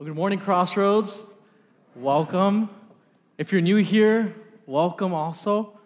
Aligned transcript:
Well, 0.00 0.06
good 0.06 0.14
morning, 0.14 0.38
Crossroads. 0.38 1.34
Welcome. 1.96 2.70
If 3.36 3.50
you're 3.50 3.60
new 3.60 3.78
here, 3.78 4.32
welcome 4.64 5.12
also. 5.12 5.76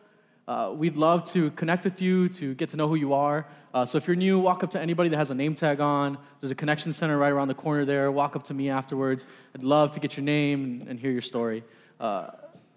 Uh, 0.47 0.75
we'd 0.77 0.99
love 0.99 1.25
to 1.31 1.51
connect 1.53 1.85
with 1.85 2.03
you, 2.03 2.29
to 2.29 2.55
get 2.55 2.69
to 2.69 2.77
know 2.77 2.89
who 2.89 2.95
you 2.95 3.15
are. 3.15 3.47
Uh, 3.73 3.87
so 3.87 3.97
if 3.97 4.07
you're 4.07 4.15
new, 4.15 4.39
walk 4.39 4.63
up 4.63 4.73
to 4.73 4.79
anybody 4.79 5.09
that 5.09 5.17
has 5.17 5.31
a 5.31 5.35
name 5.35 5.55
tag 5.55 5.81
on. 5.81 6.19
There's 6.43 6.51
a 6.51 6.55
connection 6.55 6.93
center 6.93 7.17
right 7.17 7.33
around 7.33 7.49
the 7.49 7.55
corner 7.55 7.87
there. 7.87 8.13
Walk 8.13 8.37
up 8.37 8.45
to 8.45 8.55
me 8.55 8.69
afterwards. 8.69 9.25
I'd 9.55 9.63
love 9.63 9.93
to 9.93 10.01
get 10.01 10.15
your 10.15 10.25
name 10.25 10.85
and 10.87 11.01
hear 11.01 11.11
your 11.11 11.23
story. 11.23 11.65
Uh, 11.99 12.33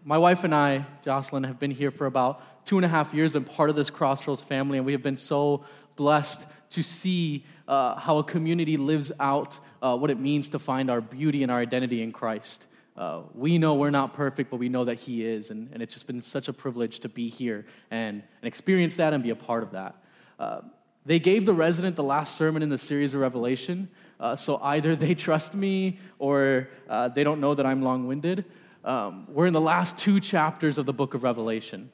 my 0.05 0.17
wife 0.17 0.45
and 0.45 0.55
I, 0.55 0.85
Jocelyn, 1.03 1.43
have 1.43 1.59
been 1.59 1.71
here 1.71 1.91
for 1.91 2.05
about 2.05 2.65
two 2.65 2.77
and 2.77 2.85
a 2.85 2.89
half 2.89 3.13
years, 3.13 3.33
been 3.33 3.43
part 3.43 3.69
of 3.69 3.75
this 3.75 3.89
Crossroads 3.89 4.41
family, 4.41 4.77
and 4.77 4.85
we 4.85 4.93
have 4.93 5.03
been 5.03 5.17
so 5.17 5.65
blessed 5.97 6.45
to 6.71 6.83
see 6.83 7.45
uh, 7.67 7.95
how 7.95 8.17
a 8.17 8.23
community 8.23 8.77
lives 8.77 9.11
out 9.19 9.59
uh, 9.81 9.95
what 9.95 10.09
it 10.09 10.19
means 10.19 10.49
to 10.49 10.59
find 10.59 10.89
our 10.89 11.01
beauty 11.01 11.43
and 11.43 11.51
our 11.51 11.59
identity 11.59 12.01
in 12.01 12.11
Christ. 12.11 12.67
Uh, 12.97 13.21
we 13.33 13.57
know 13.57 13.73
we're 13.73 13.89
not 13.89 14.13
perfect, 14.13 14.49
but 14.49 14.57
we 14.57 14.69
know 14.69 14.85
that 14.85 14.99
He 14.99 15.25
is. 15.25 15.49
And, 15.49 15.69
and 15.73 15.83
it's 15.83 15.93
just 15.93 16.07
been 16.07 16.21
such 16.21 16.47
a 16.47 16.53
privilege 16.53 16.99
to 16.99 17.09
be 17.09 17.27
here 17.29 17.65
and, 17.91 18.23
and 18.41 18.47
experience 18.47 18.95
that 18.97 19.13
and 19.13 19.21
be 19.23 19.31
a 19.31 19.35
part 19.35 19.63
of 19.63 19.71
that. 19.71 19.95
Uh, 20.39 20.61
they 21.05 21.19
gave 21.19 21.45
the 21.45 21.53
resident 21.53 21.95
the 21.95 22.03
last 22.03 22.35
sermon 22.35 22.63
in 22.63 22.69
the 22.69 22.77
series 22.77 23.13
of 23.13 23.19
Revelation. 23.19 23.89
Uh, 24.19 24.35
so 24.35 24.57
either 24.61 24.95
they 24.95 25.13
trust 25.27 25.53
me 25.53 25.99
or 26.19 26.69
uh, 26.89 27.09
they 27.09 27.23
don't 27.23 27.41
know 27.41 27.53
that 27.53 27.65
I'm 27.65 27.81
long 27.81 28.07
winded. 28.07 28.45
Um, 28.83 29.27
we're 29.29 29.47
in 29.47 29.53
the 29.53 29.61
last 29.61 29.97
two 29.97 30.19
chapters 30.19 30.77
of 30.77 30.85
the 30.85 30.93
book 30.93 31.13
of 31.13 31.23
Revelation. 31.23 31.91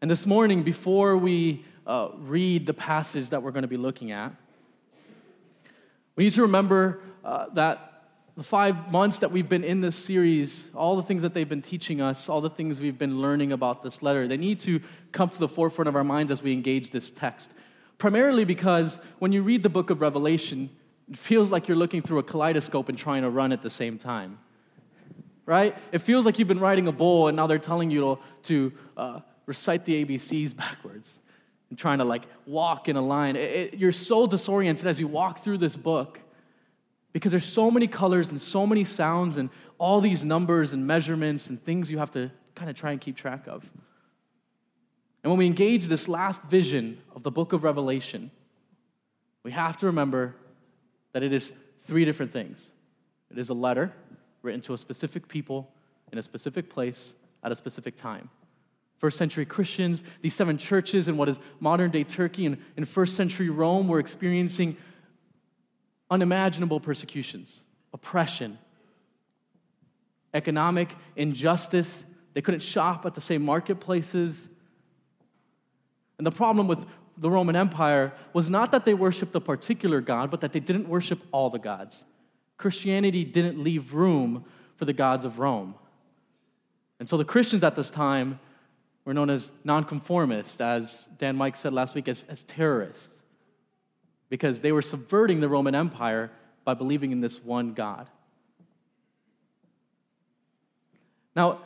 And 0.00 0.10
this 0.10 0.26
morning, 0.26 0.62
before 0.62 1.16
we 1.16 1.64
uh, 1.90 2.12
read 2.18 2.66
the 2.66 2.74
passage 2.74 3.30
that 3.30 3.42
we're 3.42 3.50
going 3.50 3.62
to 3.62 3.68
be 3.68 3.76
looking 3.76 4.12
at, 4.12 4.32
we 6.14 6.22
need 6.22 6.32
to 6.32 6.42
remember 6.42 7.00
uh, 7.24 7.46
that 7.54 8.04
the 8.36 8.44
five 8.44 8.92
months 8.92 9.18
that 9.18 9.32
we've 9.32 9.48
been 9.48 9.64
in 9.64 9.80
this 9.80 9.96
series, 9.96 10.68
all 10.72 10.94
the 10.94 11.02
things 11.02 11.22
that 11.22 11.34
they've 11.34 11.48
been 11.48 11.62
teaching 11.62 12.00
us, 12.00 12.28
all 12.28 12.40
the 12.40 12.48
things 12.48 12.78
we've 12.78 12.98
been 12.98 13.20
learning 13.20 13.50
about 13.50 13.82
this 13.82 14.02
letter, 14.02 14.28
they 14.28 14.36
need 14.36 14.60
to 14.60 14.80
come 15.10 15.28
to 15.30 15.38
the 15.40 15.48
forefront 15.48 15.88
of 15.88 15.96
our 15.96 16.04
minds 16.04 16.30
as 16.30 16.42
we 16.42 16.52
engage 16.52 16.90
this 16.90 17.10
text. 17.10 17.50
Primarily 17.98 18.44
because 18.44 19.00
when 19.18 19.32
you 19.32 19.42
read 19.42 19.64
the 19.64 19.68
book 19.68 19.90
of 19.90 20.00
Revelation, 20.00 20.70
it 21.10 21.18
feels 21.18 21.50
like 21.50 21.66
you're 21.66 21.76
looking 21.76 22.02
through 22.02 22.20
a 22.20 22.22
kaleidoscope 22.22 22.88
and 22.88 22.96
trying 22.96 23.22
to 23.22 23.30
run 23.30 23.50
at 23.50 23.62
the 23.62 23.70
same 23.70 23.98
time. 23.98 24.38
Right? 25.44 25.76
It 25.90 25.98
feels 25.98 26.24
like 26.24 26.38
you've 26.38 26.46
been 26.46 26.60
riding 26.60 26.86
a 26.86 26.92
bull 26.92 27.26
and 27.26 27.36
now 27.36 27.48
they're 27.48 27.58
telling 27.58 27.90
you 27.90 28.00
to, 28.00 28.18
to 28.44 28.72
uh, 28.96 29.20
recite 29.46 29.84
the 29.84 30.04
ABCs 30.04 30.56
backwards 30.64 31.18
and 31.70 31.78
trying 31.78 31.98
to 31.98 32.04
like 32.04 32.24
walk 32.46 32.88
in 32.88 32.96
a 32.96 33.00
line. 33.00 33.36
It, 33.36 33.40
it, 33.40 33.74
you're 33.74 33.92
so 33.92 34.26
disoriented 34.26 34.86
as 34.86 35.00
you 35.00 35.08
walk 35.08 35.42
through 35.42 35.58
this 35.58 35.76
book 35.76 36.20
because 37.12 37.30
there's 37.30 37.44
so 37.44 37.70
many 37.70 37.86
colors 37.86 38.30
and 38.30 38.40
so 38.40 38.66
many 38.66 38.84
sounds 38.84 39.36
and 39.36 39.48
all 39.78 40.00
these 40.00 40.24
numbers 40.24 40.72
and 40.72 40.86
measurements 40.86 41.48
and 41.48 41.62
things 41.62 41.90
you 41.90 41.98
have 41.98 42.10
to 42.10 42.30
kind 42.54 42.68
of 42.68 42.76
try 42.76 42.90
and 42.90 43.00
keep 43.00 43.16
track 43.16 43.46
of. 43.46 43.64
And 45.22 45.30
when 45.30 45.38
we 45.38 45.46
engage 45.46 45.86
this 45.86 46.08
last 46.08 46.42
vision 46.44 46.98
of 47.14 47.22
the 47.22 47.30
book 47.30 47.52
of 47.52 47.62
Revelation, 47.62 48.30
we 49.42 49.52
have 49.52 49.76
to 49.78 49.86
remember 49.86 50.34
that 51.12 51.22
it 51.22 51.32
is 51.32 51.52
three 51.86 52.04
different 52.04 52.32
things. 52.32 52.72
It 53.30 53.38
is 53.38 53.48
a 53.48 53.54
letter 53.54 53.92
written 54.42 54.60
to 54.62 54.74
a 54.74 54.78
specific 54.78 55.28
people 55.28 55.70
in 56.12 56.18
a 56.18 56.22
specific 56.22 56.68
place 56.68 57.14
at 57.42 57.52
a 57.52 57.56
specific 57.56 57.96
time 57.96 58.28
first 59.00 59.16
century 59.16 59.46
Christians, 59.46 60.04
these 60.20 60.34
seven 60.34 60.58
churches 60.58 61.08
in 61.08 61.16
what 61.16 61.28
is 61.28 61.40
modern 61.58 61.90
day 61.90 62.04
Turkey 62.04 62.44
and 62.44 62.62
in 62.76 62.84
first 62.84 63.16
century 63.16 63.48
Rome 63.48 63.88
were 63.88 63.98
experiencing 63.98 64.76
unimaginable 66.10 66.80
persecutions, 66.80 67.60
oppression, 67.94 68.58
economic 70.34 70.94
injustice. 71.16 72.04
They 72.34 72.42
couldn't 72.42 72.60
shop 72.60 73.06
at 73.06 73.14
the 73.14 73.22
same 73.22 73.42
marketplaces. 73.42 74.48
And 76.18 76.26
the 76.26 76.30
problem 76.30 76.68
with 76.68 76.84
the 77.16 77.30
Roman 77.30 77.56
Empire 77.56 78.12
was 78.34 78.50
not 78.50 78.70
that 78.72 78.84
they 78.84 78.92
worshiped 78.92 79.34
a 79.34 79.40
particular 79.40 80.02
God, 80.02 80.30
but 80.30 80.42
that 80.42 80.52
they 80.52 80.60
didn't 80.60 80.88
worship 80.88 81.20
all 81.32 81.48
the 81.48 81.58
gods. 81.58 82.04
Christianity 82.58 83.24
didn't 83.24 83.62
leave 83.62 83.94
room 83.94 84.44
for 84.76 84.84
the 84.84 84.92
gods 84.92 85.24
of 85.24 85.38
Rome. 85.38 85.74
And 86.98 87.08
so 87.08 87.16
the 87.16 87.24
Christians 87.24 87.64
at 87.64 87.76
this 87.76 87.88
time 87.88 88.38
were 89.10 89.14
known 89.14 89.28
as 89.28 89.50
nonconformists, 89.64 90.60
as 90.60 91.08
Dan 91.18 91.34
Mike 91.34 91.56
said 91.56 91.72
last 91.72 91.96
week, 91.96 92.06
as, 92.06 92.24
as 92.28 92.44
terrorists, 92.44 93.20
because 94.28 94.60
they 94.60 94.70
were 94.70 94.82
subverting 94.82 95.40
the 95.40 95.48
Roman 95.48 95.74
Empire 95.74 96.30
by 96.62 96.74
believing 96.74 97.10
in 97.10 97.20
this 97.20 97.42
one 97.42 97.72
God. 97.72 98.08
Now, 101.34 101.58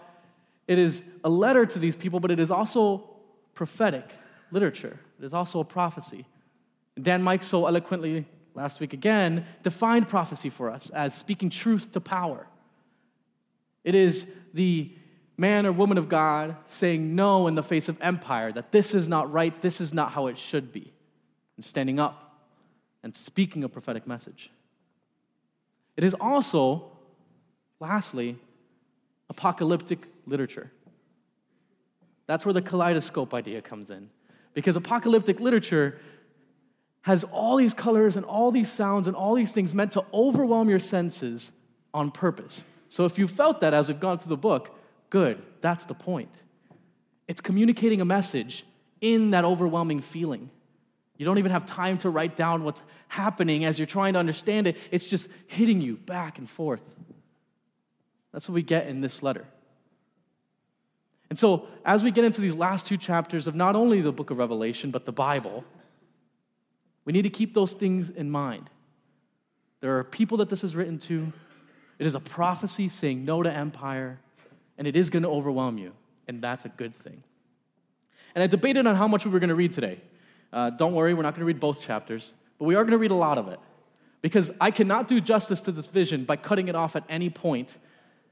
it 0.67 0.79
is 0.79 1.03
a 1.23 1.29
letter 1.29 1.67
to 1.67 1.79
these 1.79 1.97
people, 1.97 2.19
but 2.19 2.31
it 2.31 2.41
is 2.41 2.51
also 2.51 3.11
prophetic 3.53 4.09
literature. 4.51 4.99
It 5.21 5.27
is 5.27 5.35
also 5.35 5.61
a 5.61 5.65
prophecy. 5.67 6.25
Dan 6.99 7.23
Mike 7.23 7.43
so 7.43 7.67
eloquently 7.67 8.25
last 8.55 8.81
week 8.81 8.95
again 8.95 9.45
defined 9.63 10.09
prophecy 10.09 10.49
for 10.49 10.71
us 10.71 10.89
as 10.89 11.15
speaking 11.15 11.51
truth 11.51 11.93
to 11.93 12.01
power. 12.01 12.47
It 13.85 13.95
is 13.95 14.27
the 14.55 14.95
man 15.37 15.67
or 15.67 15.73
woman 15.73 15.99
of 15.99 16.09
God 16.09 16.57
saying 16.67 17.15
no 17.15 17.47
in 17.47 17.55
the 17.55 17.63
face 17.63 17.89
of 17.89 18.01
empire, 18.01 18.53
that 18.53 18.73
this 18.73 18.95
is 18.95 19.09
not 19.09 19.33
right, 19.33 19.59
this 19.61 19.81
is 19.81 19.93
not 19.93 20.13
how 20.13 20.27
it 20.29 20.39
should 20.39 20.73
be, 20.73 20.93
and 21.57 21.65
standing 21.65 21.99
up 21.99 22.39
and 23.03 23.17
speaking 23.17 23.65
a 23.65 23.69
prophetic 23.69 24.07
message. 24.07 24.51
It 25.97 26.05
is 26.05 26.15
also, 26.15 26.91
lastly, 27.81 28.37
apocalyptic 29.29 30.01
literature. 30.27 30.71
That's 32.27 32.47
where 32.47 32.53
the 32.53 32.63
kaleidoscope 32.63 33.35
idea 33.35 33.61
comes 33.61 33.91
in. 33.91 34.11
Because 34.55 34.77
apocalyptic 34.77 35.41
literature 35.41 35.99
has 37.03 37.25
all 37.25 37.57
these 37.57 37.75
colors 37.75 38.17
and 38.17 38.25
all 38.25 38.51
these 38.51 38.73
sounds 38.73 39.07
and 39.07 39.15
all 39.15 39.35
these 39.35 39.53
things 39.53 39.75
meant 39.75 39.93
to 39.93 40.05
overwhelm 40.15 40.71
your 40.71 40.79
senses 40.79 41.53
on 41.93 42.11
purpose. 42.11 42.65
So 42.89 43.05
if 43.05 43.19
you 43.19 43.29
felt 43.29 43.61
that 43.61 43.75
as 43.75 43.89
we've 43.89 44.01
gone 44.01 44.19
through 44.19 44.31
the 44.31 44.37
book, 44.37 44.75
Good. 45.15 45.41
That's 45.61 45.85
the 45.85 45.95
point. 45.95 46.35
It's 47.29 47.41
communicating 47.41 48.01
a 48.01 48.05
message 48.05 48.67
in 49.01 49.31
that 49.31 49.45
overwhelming 49.45 50.01
feeling. 50.01 50.51
You 51.19 51.25
don't 51.25 51.39
even 51.39 51.53
have 51.53 51.65
time 51.65 51.99
to 51.99 52.11
write 52.11 52.35
down 52.35 52.65
what's 52.65 52.83
happening 53.07 53.65
as 53.65 53.79
you're 53.79 53.87
trying 53.87 54.15
to 54.15 54.19
understand 54.19 54.67
it. 54.67 54.77
It's 54.91 55.09
just 55.09 55.29
hitting 55.47 55.81
you 55.81 55.99
back 55.99 56.39
and 56.39 56.51
forth. 56.51 56.83
That's 58.33 58.49
what 58.49 58.57
we 58.57 58.65
get 58.65 58.89
in 58.89 59.03
this 59.03 59.23
letter. 59.23 59.47
And 61.31 61.39
so, 61.39 61.69
as 61.85 62.03
we 62.03 62.11
get 62.11 62.25
into 62.25 62.41
these 62.41 62.57
last 62.57 62.89
two 62.89 62.97
chapters 62.97 63.47
of 63.47 63.55
not 63.55 63.77
only 63.77 64.01
the 64.01 64.11
book 64.11 64.31
of 64.31 64.39
Revelation, 64.39 64.91
but 64.91 65.05
the 65.05 65.13
Bible, 65.13 65.65
we 67.05 67.13
need 67.13 67.23
to 67.23 67.31
keep 67.31 67.55
those 67.55 67.73
things 67.73 68.11
in 68.11 68.33
mind. 68.33 68.69
There 69.81 69.97
are 69.97 70.03
people 70.03 70.39
that 70.39 70.49
this 70.49 70.65
is 70.65 70.75
written 70.75 70.99
to. 70.99 71.33
It 72.01 72.07
is 72.09 72.17
a 72.17 72.21
prophecy 72.21 72.89
saying 72.89 73.25
no 73.25 73.45
to 73.45 73.53
empire 73.53 74.19
and 74.79 74.87
it 74.87 74.97
is 74.97 75.11
going 75.11 75.23
to 75.23 75.29
overwhelm 75.29 75.79
you, 75.79 75.93
and 76.29 76.41
that's 76.41 76.65
a 76.65 76.69
good 76.69 76.95
thing. 76.95 77.23
And 78.35 78.43
I 78.43 78.47
debated 78.47 78.87
on 78.87 78.95
how 78.95 79.07
much 79.07 79.25
we 79.25 79.31
were 79.31 79.39
going 79.39 79.49
to 79.49 79.55
read 79.55 79.73
today. 79.73 80.01
Uh, 80.53 80.71
don't 80.71 80.95
worry, 80.95 81.15
we're 81.15 81.23
not 81.23 81.35
going 81.35 81.41
to 81.41 81.47
read 81.47 81.61
both 81.61 81.81
chapters, 81.81 82.33
but 82.59 82.65
we 82.65 82.75
are 82.75 82.83
going 82.83 82.93
to 82.93 82.99
read 82.99 83.11
a 83.11 83.17
lot 83.17 83.39
of 83.39 83.49
it. 83.49 83.61
Because 84.23 84.51
I 84.61 84.71
cannot 84.71 85.09
do 85.09 85.21
justice 85.21 85.61
to 85.63 85.73
this 85.73 85.89
vision 85.89 86.25
by 86.25 86.37
cutting 86.37 86.69
it 86.69 86.75
off 86.75 86.97
at 86.97 87.05
any 87.09 87.29
point 87.29 87.77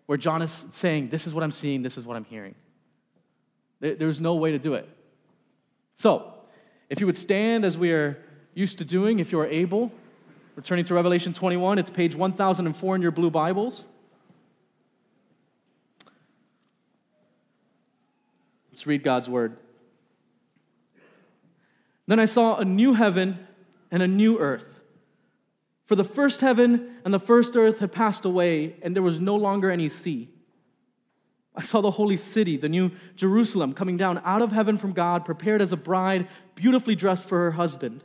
where 0.06 0.18
John 0.18 0.42
is 0.42 0.66
saying, 0.70 1.10
This 1.10 1.26
is 1.26 1.34
what 1.34 1.44
I'm 1.44 1.50
seeing, 1.50 1.82
this 1.82 1.98
is 1.98 2.04
what 2.04 2.16
I'm 2.16 2.24
hearing. 2.24 2.54
There's 3.80 4.20
no 4.20 4.34
way 4.34 4.52
to 4.52 4.58
do 4.58 4.74
it. 4.74 4.88
So, 5.98 6.34
if 6.88 7.00
you 7.00 7.06
would 7.06 7.18
stand 7.18 7.64
as 7.64 7.76
we 7.76 7.92
are 7.92 8.18
used 8.54 8.78
to 8.78 8.84
doing, 8.84 9.18
if 9.18 9.32
you 9.32 9.40
are 9.40 9.46
able, 9.46 9.90
returning 10.56 10.84
to 10.84 10.94
Revelation 10.94 11.32
21, 11.32 11.78
it's 11.78 11.90
page 11.90 12.14
1004 12.14 12.96
in 12.96 13.02
your 13.02 13.10
blue 13.10 13.30
Bibles. 13.30 13.86
Let's 18.72 18.86
read 18.86 19.02
God's 19.02 19.28
word. 19.28 19.58
Then 22.06 22.18
I 22.18 22.24
saw 22.24 22.56
a 22.56 22.64
new 22.64 22.94
heaven 22.94 23.46
and 23.90 24.02
a 24.02 24.08
new 24.08 24.38
earth. 24.38 24.80
For 25.84 25.94
the 25.94 26.04
first 26.04 26.40
heaven 26.40 26.96
and 27.04 27.12
the 27.12 27.20
first 27.20 27.54
earth 27.54 27.80
had 27.80 27.92
passed 27.92 28.24
away, 28.24 28.76
and 28.82 28.96
there 28.96 29.02
was 29.02 29.20
no 29.20 29.36
longer 29.36 29.70
any 29.70 29.90
sea. 29.90 30.30
I 31.54 31.60
saw 31.60 31.82
the 31.82 31.90
holy 31.90 32.16
city, 32.16 32.56
the 32.56 32.68
new 32.70 32.92
Jerusalem, 33.14 33.74
coming 33.74 33.98
down 33.98 34.22
out 34.24 34.40
of 34.40 34.52
heaven 34.52 34.78
from 34.78 34.94
God, 34.94 35.26
prepared 35.26 35.60
as 35.60 35.72
a 35.72 35.76
bride, 35.76 36.28
beautifully 36.54 36.94
dressed 36.94 37.26
for 37.26 37.38
her 37.38 37.50
husband. 37.50 38.02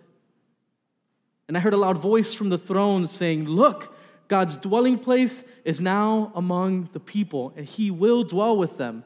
And 1.47 1.55
I 1.55 1.61
heard 1.61 1.73
a 1.73 1.77
loud 1.77 1.97
voice 1.97 2.33
from 2.33 2.49
the 2.49 2.57
throne 2.57 3.07
saying, 3.07 3.45
Look, 3.45 3.95
God's 4.27 4.57
dwelling 4.57 4.99
place 4.99 5.45
is 5.63 5.79
now 5.79 6.33
among 6.35 6.89
the 6.91 6.99
people, 6.99 7.53
and 7.55 7.65
he 7.65 7.89
will 7.89 8.25
dwell 8.25 8.57
with 8.57 8.77
them 8.77 9.05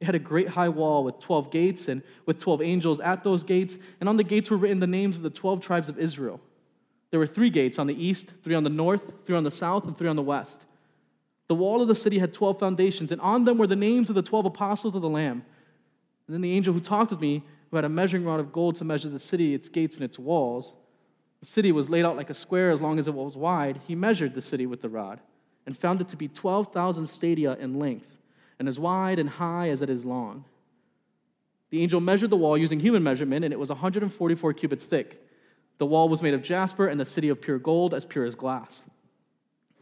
It 0.00 0.04
had 0.04 0.14
a 0.14 0.20
great 0.20 0.48
high 0.48 0.68
wall 0.68 1.04
with 1.04 1.18
12 1.20 1.50
gates 1.50 1.88
and 1.88 2.02
with 2.26 2.38
12 2.38 2.62
angels 2.62 3.00
at 3.00 3.24
those 3.24 3.42
gates, 3.42 3.78
and 4.00 4.08
on 4.08 4.16
the 4.16 4.24
gates 4.24 4.50
were 4.50 4.56
written 4.56 4.80
the 4.80 4.86
names 4.86 5.16
of 5.16 5.22
the 5.22 5.30
12 5.30 5.60
tribes 5.60 5.88
of 5.88 5.98
Israel. 5.98 6.40
There 7.10 7.20
were 7.20 7.26
three 7.26 7.50
gates 7.50 7.78
on 7.78 7.86
the 7.86 8.04
east, 8.04 8.32
three 8.42 8.54
on 8.54 8.64
the 8.64 8.70
north, 8.70 9.12
three 9.24 9.36
on 9.36 9.44
the 9.44 9.50
south, 9.50 9.84
and 9.84 9.96
three 9.96 10.08
on 10.08 10.16
the 10.16 10.22
west. 10.22 10.66
The 11.48 11.54
wall 11.54 11.80
of 11.80 11.88
the 11.88 11.94
city 11.94 12.18
had 12.18 12.34
12 12.34 12.58
foundations, 12.58 13.10
and 13.10 13.20
on 13.20 13.44
them 13.44 13.56
were 13.56 13.66
the 13.66 13.76
names 13.76 14.08
of 14.08 14.16
the 14.16 14.22
12 14.22 14.46
apostles 14.46 14.94
of 14.94 15.02
the 15.02 15.08
Lamb. 15.08 15.44
And 16.26 16.34
then 16.34 16.40
the 16.40 16.52
angel 16.52 16.74
who 16.74 16.80
talked 16.80 17.12
with 17.12 17.20
me, 17.20 17.44
who 17.70 17.76
had 17.76 17.84
a 17.84 17.88
measuring 17.88 18.24
rod 18.24 18.40
of 18.40 18.52
gold 18.52 18.76
to 18.76 18.84
measure 18.84 19.08
the 19.08 19.18
city, 19.18 19.54
its 19.54 19.68
gates, 19.68 19.96
and 19.96 20.04
its 20.04 20.18
walls, 20.18 20.76
the 21.40 21.46
city 21.46 21.70
was 21.70 21.88
laid 21.88 22.04
out 22.04 22.16
like 22.16 22.30
a 22.30 22.34
square 22.34 22.70
as 22.70 22.80
long 22.80 22.98
as 22.98 23.06
it 23.06 23.14
was 23.14 23.36
wide. 23.36 23.80
He 23.86 23.94
measured 23.94 24.34
the 24.34 24.42
city 24.42 24.66
with 24.66 24.82
the 24.82 24.88
rod 24.88 25.20
and 25.64 25.78
found 25.78 26.00
it 26.00 26.08
to 26.08 26.16
be 26.16 26.28
12,000 26.28 27.06
stadia 27.06 27.54
in 27.54 27.78
length 27.78 28.15
and 28.58 28.68
as 28.68 28.78
wide 28.78 29.18
and 29.18 29.28
high 29.28 29.68
as 29.68 29.82
it 29.82 29.90
is 29.90 30.04
long. 30.04 30.44
The 31.70 31.82
angel 31.82 32.00
measured 32.00 32.30
the 32.30 32.36
wall 32.36 32.56
using 32.56 32.80
human 32.80 33.02
measurement, 33.02 33.44
and 33.44 33.52
it 33.52 33.58
was 33.58 33.68
144 33.68 34.52
cubits 34.54 34.86
thick. 34.86 35.22
The 35.78 35.86
wall 35.86 36.08
was 36.08 36.22
made 36.22 36.34
of 36.34 36.42
jasper 36.42 36.86
and 36.86 36.98
the 36.98 37.04
city 37.04 37.28
of 37.28 37.40
pure 37.40 37.58
gold, 37.58 37.92
as 37.92 38.04
pure 38.04 38.24
as 38.24 38.34
glass. 38.34 38.84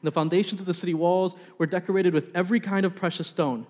The 0.03 0.13
foundations 0.13 0.61
of 0.61 0.67
the 0.67 0.75
city 0.75 0.93
walls 0.93 1.35
were 1.57 1.67
decorated 1.67 2.13
with 2.13 2.31
every 2.35 2.61
kind 2.61 2.85
of 2.85 2.95
precious 2.95 3.29
stone. 3.29 3.67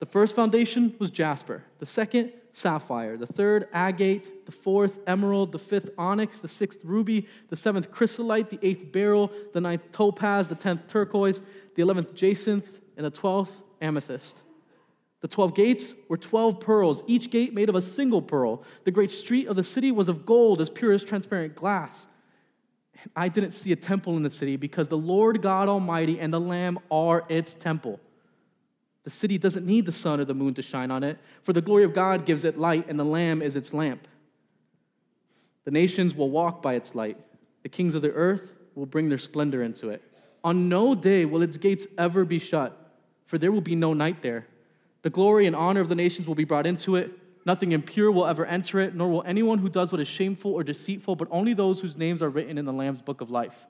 The 0.00 0.06
first 0.06 0.34
foundation 0.34 0.96
was 0.98 1.10
jasper, 1.10 1.62
the 1.78 1.86
second, 1.86 2.32
sapphire, 2.50 3.16
the 3.16 3.26
third, 3.26 3.68
agate, 3.72 4.46
the 4.46 4.52
fourth, 4.52 4.98
emerald, 5.06 5.52
the 5.52 5.60
fifth, 5.60 5.90
onyx, 5.96 6.38
the 6.38 6.48
sixth, 6.48 6.80
ruby, 6.82 7.28
the 7.48 7.56
seventh, 7.56 7.92
chrysolite, 7.92 8.50
the 8.50 8.58
eighth, 8.62 8.90
beryl, 8.90 9.30
the 9.52 9.60
ninth, 9.60 9.92
topaz, 9.92 10.48
the 10.48 10.56
tenth, 10.56 10.88
turquoise, 10.88 11.40
the 11.76 11.82
eleventh, 11.82 12.14
jacinth, 12.14 12.80
and 12.96 13.06
the 13.06 13.10
twelfth, 13.10 13.62
amethyst. 13.82 14.38
The 15.20 15.28
12 15.28 15.54
gates 15.54 15.94
were 16.08 16.16
12 16.16 16.58
pearls, 16.60 17.04
each 17.06 17.30
gate 17.30 17.54
made 17.54 17.68
of 17.68 17.74
a 17.74 17.82
single 17.82 18.22
pearl. 18.22 18.62
The 18.84 18.90
great 18.90 19.10
street 19.10 19.46
of 19.46 19.56
the 19.56 19.62
city 19.62 19.92
was 19.92 20.08
of 20.08 20.26
gold, 20.26 20.60
as 20.60 20.70
pure 20.70 20.92
as 20.92 21.04
transparent 21.04 21.54
glass. 21.54 22.06
I 23.14 23.28
didn't 23.28 23.52
see 23.52 23.72
a 23.72 23.76
temple 23.76 24.16
in 24.16 24.22
the 24.22 24.30
city 24.30 24.56
because 24.56 24.88
the 24.88 24.98
Lord 24.98 25.42
God 25.42 25.68
Almighty 25.68 26.18
and 26.18 26.32
the 26.32 26.40
Lamb 26.40 26.78
are 26.90 27.24
its 27.28 27.54
temple. 27.54 28.00
The 29.04 29.10
city 29.10 29.38
doesn't 29.38 29.66
need 29.66 29.86
the 29.86 29.92
sun 29.92 30.20
or 30.20 30.24
the 30.24 30.34
moon 30.34 30.54
to 30.54 30.62
shine 30.62 30.90
on 30.90 31.02
it, 31.02 31.18
for 31.42 31.52
the 31.52 31.60
glory 31.60 31.84
of 31.84 31.92
God 31.92 32.24
gives 32.24 32.44
it 32.44 32.58
light, 32.58 32.88
and 32.88 32.98
the 32.98 33.04
Lamb 33.04 33.42
is 33.42 33.56
its 33.56 33.74
lamp. 33.74 34.06
The 35.64 35.70
nations 35.70 36.14
will 36.14 36.30
walk 36.30 36.62
by 36.62 36.74
its 36.74 36.94
light. 36.94 37.18
The 37.62 37.68
kings 37.68 37.94
of 37.94 38.02
the 38.02 38.12
earth 38.12 38.52
will 38.74 38.86
bring 38.86 39.08
their 39.08 39.18
splendor 39.18 39.62
into 39.62 39.90
it. 39.90 40.02
On 40.44 40.68
no 40.68 40.94
day 40.94 41.24
will 41.24 41.42
its 41.42 41.56
gates 41.56 41.86
ever 41.98 42.24
be 42.24 42.38
shut, 42.38 42.81
for 43.32 43.38
there 43.38 43.50
will 43.50 43.62
be 43.62 43.74
no 43.74 43.94
night 43.94 44.20
there. 44.20 44.46
The 45.00 45.08
glory 45.08 45.46
and 45.46 45.56
honor 45.56 45.80
of 45.80 45.88
the 45.88 45.94
nations 45.94 46.28
will 46.28 46.34
be 46.34 46.44
brought 46.44 46.66
into 46.66 46.96
it. 46.96 47.10
Nothing 47.46 47.72
impure 47.72 48.12
will 48.12 48.26
ever 48.26 48.44
enter 48.44 48.78
it, 48.78 48.94
nor 48.94 49.08
will 49.08 49.22
anyone 49.22 49.56
who 49.56 49.70
does 49.70 49.90
what 49.90 50.02
is 50.02 50.06
shameful 50.06 50.52
or 50.52 50.62
deceitful, 50.62 51.16
but 51.16 51.28
only 51.30 51.54
those 51.54 51.80
whose 51.80 51.96
names 51.96 52.20
are 52.20 52.28
written 52.28 52.58
in 52.58 52.66
the 52.66 52.74
Lamb's 52.74 53.00
book 53.00 53.22
of 53.22 53.30
life. 53.30 53.64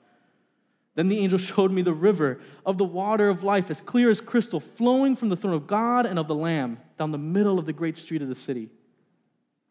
Then 0.95 1.07
the 1.07 1.17
angel 1.19 1.37
showed 1.39 1.71
me 1.71 1.81
the 1.81 1.93
river 1.93 2.41
of 2.65 2.77
the 2.77 2.83
water 2.83 3.29
of 3.29 3.41
life, 3.41 3.71
as 3.71 3.79
clear 3.79 4.09
as 4.09 4.19
crystal, 4.19 4.59
flowing 4.59 5.15
from 5.15 5.29
the 5.29 5.37
throne 5.37 5.53
of 5.53 5.65
God 5.65 6.05
and 6.05 6.19
of 6.19 6.27
the 6.27 6.35
Lamb 6.35 6.77
down 6.99 7.13
the 7.13 7.17
middle 7.17 7.57
of 7.57 7.65
the 7.65 7.71
great 7.71 7.95
street 7.95 8.21
of 8.21 8.27
the 8.27 8.35
city. 8.35 8.67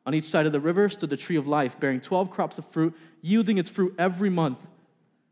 On 0.07 0.15
each 0.15 0.25
side 0.25 0.47
of 0.47 0.53
the 0.53 0.61
river 0.61 0.89
stood 0.89 1.11
the 1.11 1.19
tree 1.19 1.37
of 1.37 1.47
life, 1.47 1.79
bearing 1.79 2.01
12 2.01 2.31
crops 2.31 2.57
of 2.57 2.65
fruit, 2.69 2.97
yielding 3.21 3.59
its 3.59 3.69
fruit 3.69 3.95
every 3.99 4.31
month. 4.31 4.59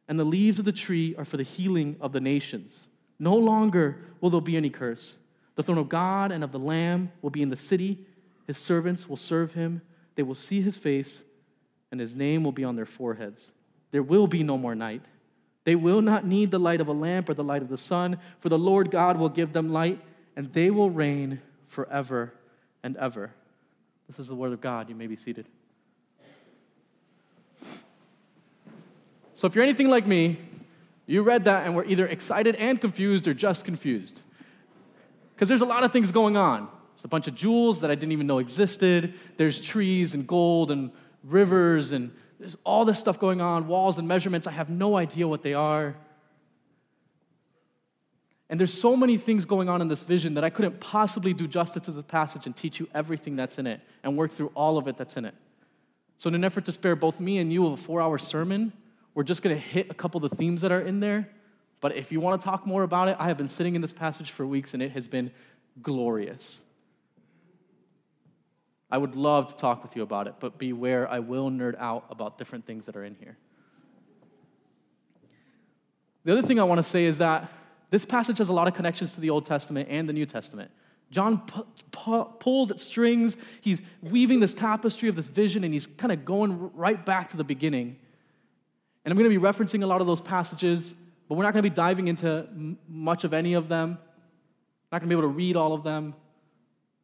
And 0.06 0.18
the 0.18 0.24
leaves 0.24 0.58
of 0.58 0.66
the 0.66 0.70
tree 0.70 1.14
are 1.16 1.24
for 1.24 1.38
the 1.38 1.44
healing 1.44 1.96
of 2.02 2.12
the 2.12 2.20
nations. 2.20 2.88
No 3.20 3.36
longer 3.36 3.98
will 4.20 4.30
there 4.30 4.40
be 4.40 4.56
any 4.56 4.70
curse. 4.70 5.16
The 5.54 5.62
throne 5.62 5.78
of 5.78 5.88
God 5.88 6.32
and 6.32 6.42
of 6.42 6.50
the 6.50 6.58
Lamb 6.58 7.12
will 7.22 7.30
be 7.30 7.42
in 7.42 7.50
the 7.50 7.56
city 7.56 8.06
his 8.50 8.58
servants 8.58 9.08
will 9.08 9.16
serve 9.16 9.52
him. 9.52 9.80
They 10.16 10.24
will 10.24 10.34
see 10.34 10.60
his 10.60 10.76
face, 10.76 11.22
and 11.92 12.00
his 12.00 12.16
name 12.16 12.42
will 12.42 12.50
be 12.50 12.64
on 12.64 12.74
their 12.74 12.84
foreheads. 12.84 13.52
There 13.92 14.02
will 14.02 14.26
be 14.26 14.42
no 14.42 14.58
more 14.58 14.74
night. 14.74 15.02
They 15.62 15.76
will 15.76 16.02
not 16.02 16.26
need 16.26 16.50
the 16.50 16.58
light 16.58 16.80
of 16.80 16.88
a 16.88 16.92
lamp 16.92 17.28
or 17.28 17.34
the 17.34 17.44
light 17.44 17.62
of 17.62 17.68
the 17.68 17.78
sun, 17.78 18.18
for 18.40 18.48
the 18.48 18.58
Lord 18.58 18.90
God 18.90 19.18
will 19.18 19.28
give 19.28 19.52
them 19.52 19.72
light, 19.72 20.00
and 20.34 20.52
they 20.52 20.68
will 20.68 20.90
reign 20.90 21.40
forever 21.68 22.34
and 22.82 22.96
ever. 22.96 23.30
This 24.08 24.18
is 24.18 24.26
the 24.26 24.34
word 24.34 24.52
of 24.52 24.60
God. 24.60 24.88
You 24.88 24.96
may 24.96 25.06
be 25.06 25.14
seated. 25.14 25.46
So, 29.34 29.46
if 29.46 29.54
you're 29.54 29.62
anything 29.62 29.86
like 29.86 30.08
me, 30.08 30.40
you 31.10 31.22
read 31.22 31.44
that 31.46 31.66
and 31.66 31.74
were 31.74 31.84
either 31.84 32.06
excited 32.06 32.54
and 32.56 32.80
confused 32.80 33.26
or 33.26 33.34
just 33.34 33.64
confused. 33.64 34.20
Because 35.34 35.48
there's 35.48 35.60
a 35.60 35.66
lot 35.66 35.82
of 35.82 35.92
things 35.92 36.12
going 36.12 36.36
on. 36.36 36.68
There's 36.94 37.04
a 37.04 37.08
bunch 37.08 37.26
of 37.26 37.34
jewels 37.34 37.80
that 37.80 37.90
I 37.90 37.94
didn't 37.94 38.12
even 38.12 38.26
know 38.26 38.38
existed. 38.38 39.14
There's 39.36 39.60
trees 39.60 40.14
and 40.14 40.26
gold 40.26 40.70
and 40.70 40.92
rivers 41.24 41.92
and 41.92 42.12
there's 42.38 42.56
all 42.64 42.84
this 42.84 42.98
stuff 42.98 43.18
going 43.18 43.40
on, 43.40 43.66
walls 43.66 43.98
and 43.98 44.08
measurements. 44.08 44.46
I 44.46 44.52
have 44.52 44.70
no 44.70 44.96
idea 44.96 45.28
what 45.28 45.42
they 45.42 45.52
are. 45.52 45.96
And 48.48 48.58
there's 48.58 48.72
so 48.72 48.96
many 48.96 49.18
things 49.18 49.44
going 49.44 49.68
on 49.68 49.82
in 49.82 49.88
this 49.88 50.02
vision 50.02 50.34
that 50.34 50.44
I 50.44 50.50
couldn't 50.50 50.80
possibly 50.80 51.34
do 51.34 51.46
justice 51.46 51.82
to 51.82 51.92
this 51.92 52.04
passage 52.04 52.46
and 52.46 52.56
teach 52.56 52.80
you 52.80 52.88
everything 52.94 53.36
that's 53.36 53.58
in 53.58 53.66
it 53.66 53.80
and 54.02 54.16
work 54.16 54.32
through 54.32 54.52
all 54.54 54.78
of 54.78 54.88
it 54.88 54.96
that's 54.96 55.16
in 55.16 55.24
it. 55.24 55.34
So, 56.16 56.28
in 56.28 56.34
an 56.34 56.44
effort 56.44 56.64
to 56.66 56.72
spare 56.72 56.96
both 56.96 57.20
me 57.20 57.38
and 57.38 57.52
you 57.52 57.66
of 57.66 57.72
a 57.74 57.76
four 57.76 58.00
hour 58.00 58.18
sermon, 58.18 58.72
we're 59.20 59.24
just 59.24 59.42
going 59.42 59.54
to 59.54 59.60
hit 59.60 59.90
a 59.90 59.92
couple 59.92 60.24
of 60.24 60.30
the 60.30 60.34
themes 60.34 60.62
that 60.62 60.72
are 60.72 60.80
in 60.80 60.98
there. 60.98 61.28
But 61.82 61.94
if 61.94 62.10
you 62.10 62.20
want 62.20 62.40
to 62.40 62.42
talk 62.46 62.66
more 62.66 62.84
about 62.84 63.10
it, 63.10 63.18
I 63.18 63.28
have 63.28 63.36
been 63.36 63.48
sitting 63.48 63.74
in 63.74 63.82
this 63.82 63.92
passage 63.92 64.30
for 64.30 64.46
weeks 64.46 64.72
and 64.72 64.82
it 64.82 64.92
has 64.92 65.06
been 65.06 65.30
glorious. 65.82 66.62
I 68.90 68.96
would 68.96 69.16
love 69.16 69.48
to 69.48 69.56
talk 69.56 69.82
with 69.82 69.94
you 69.94 70.00
about 70.00 70.26
it, 70.26 70.36
but 70.40 70.56
beware, 70.56 71.06
I 71.06 71.18
will 71.18 71.50
nerd 71.50 71.74
out 71.78 72.06
about 72.08 72.38
different 72.38 72.64
things 72.64 72.86
that 72.86 72.96
are 72.96 73.04
in 73.04 73.14
here. 73.14 73.36
The 76.24 76.32
other 76.32 76.40
thing 76.40 76.58
I 76.58 76.64
want 76.64 76.78
to 76.78 76.82
say 76.82 77.04
is 77.04 77.18
that 77.18 77.52
this 77.90 78.06
passage 78.06 78.38
has 78.38 78.48
a 78.48 78.54
lot 78.54 78.68
of 78.68 78.74
connections 78.74 79.12
to 79.16 79.20
the 79.20 79.28
Old 79.28 79.44
Testament 79.44 79.90
and 79.90 80.08
the 80.08 80.14
New 80.14 80.24
Testament. 80.24 80.70
John 81.10 81.40
pu- 81.40 81.66
pu- 81.90 82.30
pulls 82.38 82.70
at 82.70 82.80
strings, 82.80 83.36
he's 83.60 83.82
weaving 84.00 84.40
this 84.40 84.54
tapestry 84.54 85.10
of 85.10 85.14
this 85.14 85.28
vision, 85.28 85.62
and 85.62 85.74
he's 85.74 85.86
kind 85.86 86.10
of 86.10 86.24
going 86.24 86.72
right 86.74 87.04
back 87.04 87.28
to 87.28 87.36
the 87.36 87.44
beginning. 87.44 87.98
And 89.04 89.12
I'm 89.12 89.18
going 89.18 89.30
to 89.30 89.40
be 89.40 89.44
referencing 89.44 89.82
a 89.82 89.86
lot 89.86 90.00
of 90.00 90.06
those 90.06 90.20
passages, 90.20 90.94
but 91.28 91.36
we're 91.36 91.44
not 91.44 91.52
going 91.52 91.62
to 91.62 91.70
be 91.70 91.74
diving 91.74 92.08
into 92.08 92.46
much 92.88 93.24
of 93.24 93.32
any 93.32 93.54
of 93.54 93.68
them. 93.68 93.98
Not 94.92 95.00
going 95.00 95.08
to 95.08 95.14
be 95.14 95.18
able 95.18 95.28
to 95.28 95.34
read 95.34 95.56
all 95.56 95.72
of 95.72 95.84
them. 95.84 96.14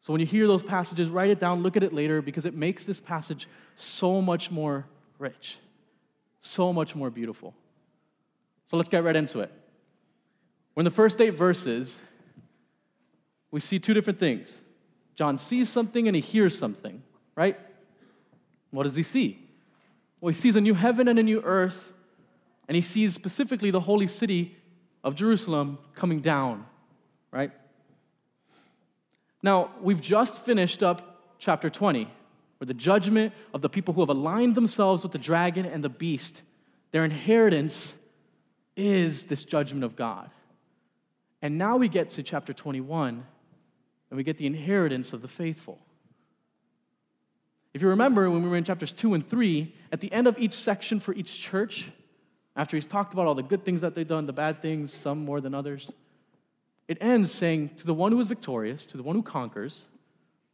So 0.02 0.12
when 0.12 0.20
you 0.20 0.26
hear 0.26 0.46
those 0.46 0.62
passages, 0.62 1.08
write 1.08 1.30
it 1.30 1.40
down, 1.40 1.62
look 1.62 1.76
at 1.76 1.82
it 1.82 1.92
later, 1.92 2.22
because 2.22 2.46
it 2.46 2.54
makes 2.54 2.84
this 2.84 3.00
passage 3.00 3.48
so 3.74 4.20
much 4.20 4.50
more 4.50 4.86
rich, 5.18 5.58
so 6.40 6.72
much 6.72 6.94
more 6.94 7.10
beautiful. 7.10 7.54
So 8.66 8.76
let's 8.76 8.88
get 8.88 9.02
right 9.04 9.16
into 9.16 9.40
it. 9.40 9.50
We're 10.74 10.82
in 10.82 10.84
the 10.84 10.90
first 10.90 11.20
eight 11.20 11.30
verses. 11.30 11.98
We 13.50 13.60
see 13.60 13.78
two 13.78 13.94
different 13.94 14.20
things. 14.20 14.60
John 15.14 15.38
sees 15.38 15.68
something 15.70 16.06
and 16.06 16.14
he 16.14 16.20
hears 16.20 16.58
something, 16.58 17.02
right? 17.34 17.58
What 18.70 18.82
does 18.82 18.94
he 18.94 19.02
see? 19.02 19.45
Well, 20.20 20.32
he 20.32 20.38
sees 20.38 20.56
a 20.56 20.60
new 20.60 20.74
heaven 20.74 21.08
and 21.08 21.18
a 21.18 21.22
new 21.22 21.40
earth, 21.42 21.92
and 22.68 22.74
he 22.74 22.80
sees 22.80 23.14
specifically 23.14 23.70
the 23.70 23.80
holy 23.80 24.06
city 24.06 24.56
of 25.04 25.14
Jerusalem 25.14 25.78
coming 25.94 26.20
down, 26.20 26.66
right? 27.30 27.52
Now, 29.42 29.70
we've 29.80 30.00
just 30.00 30.40
finished 30.40 30.82
up 30.82 31.36
chapter 31.38 31.70
20, 31.70 32.10
where 32.58 32.66
the 32.66 32.74
judgment 32.74 33.34
of 33.52 33.60
the 33.60 33.68
people 33.68 33.94
who 33.94 34.00
have 34.00 34.08
aligned 34.08 34.54
themselves 34.54 35.02
with 35.02 35.12
the 35.12 35.18
dragon 35.18 35.66
and 35.66 35.84
the 35.84 35.88
beast, 35.88 36.42
their 36.90 37.04
inheritance 37.04 37.96
is 38.76 39.24
this 39.24 39.44
judgment 39.44 39.84
of 39.84 39.96
God. 39.96 40.30
And 41.42 41.58
now 41.58 41.76
we 41.76 41.88
get 41.88 42.10
to 42.10 42.22
chapter 42.22 42.52
21, 42.52 43.24
and 44.10 44.16
we 44.16 44.24
get 44.24 44.38
the 44.38 44.46
inheritance 44.46 45.12
of 45.12 45.22
the 45.22 45.28
faithful. 45.28 45.78
If 47.76 47.82
you 47.82 47.90
remember, 47.90 48.30
when 48.30 48.42
we 48.42 48.48
were 48.48 48.56
in 48.56 48.64
chapters 48.64 48.90
2 48.90 49.12
and 49.12 49.28
3, 49.28 49.70
at 49.92 50.00
the 50.00 50.10
end 50.10 50.26
of 50.26 50.38
each 50.38 50.54
section 50.54 50.98
for 50.98 51.12
each 51.12 51.38
church, 51.38 51.90
after 52.56 52.74
he's 52.74 52.86
talked 52.86 53.12
about 53.12 53.26
all 53.26 53.34
the 53.34 53.42
good 53.42 53.66
things 53.66 53.82
that 53.82 53.94
they've 53.94 54.08
done, 54.08 54.24
the 54.24 54.32
bad 54.32 54.62
things, 54.62 54.90
some 54.90 55.26
more 55.26 55.42
than 55.42 55.52
others, 55.52 55.92
it 56.88 56.96
ends 57.02 57.30
saying, 57.30 57.68
To 57.76 57.84
the 57.84 57.92
one 57.92 58.12
who 58.12 58.20
is 58.20 58.28
victorious, 58.28 58.86
to 58.86 58.96
the 58.96 59.02
one 59.02 59.14
who 59.14 59.22
conquers, 59.22 59.84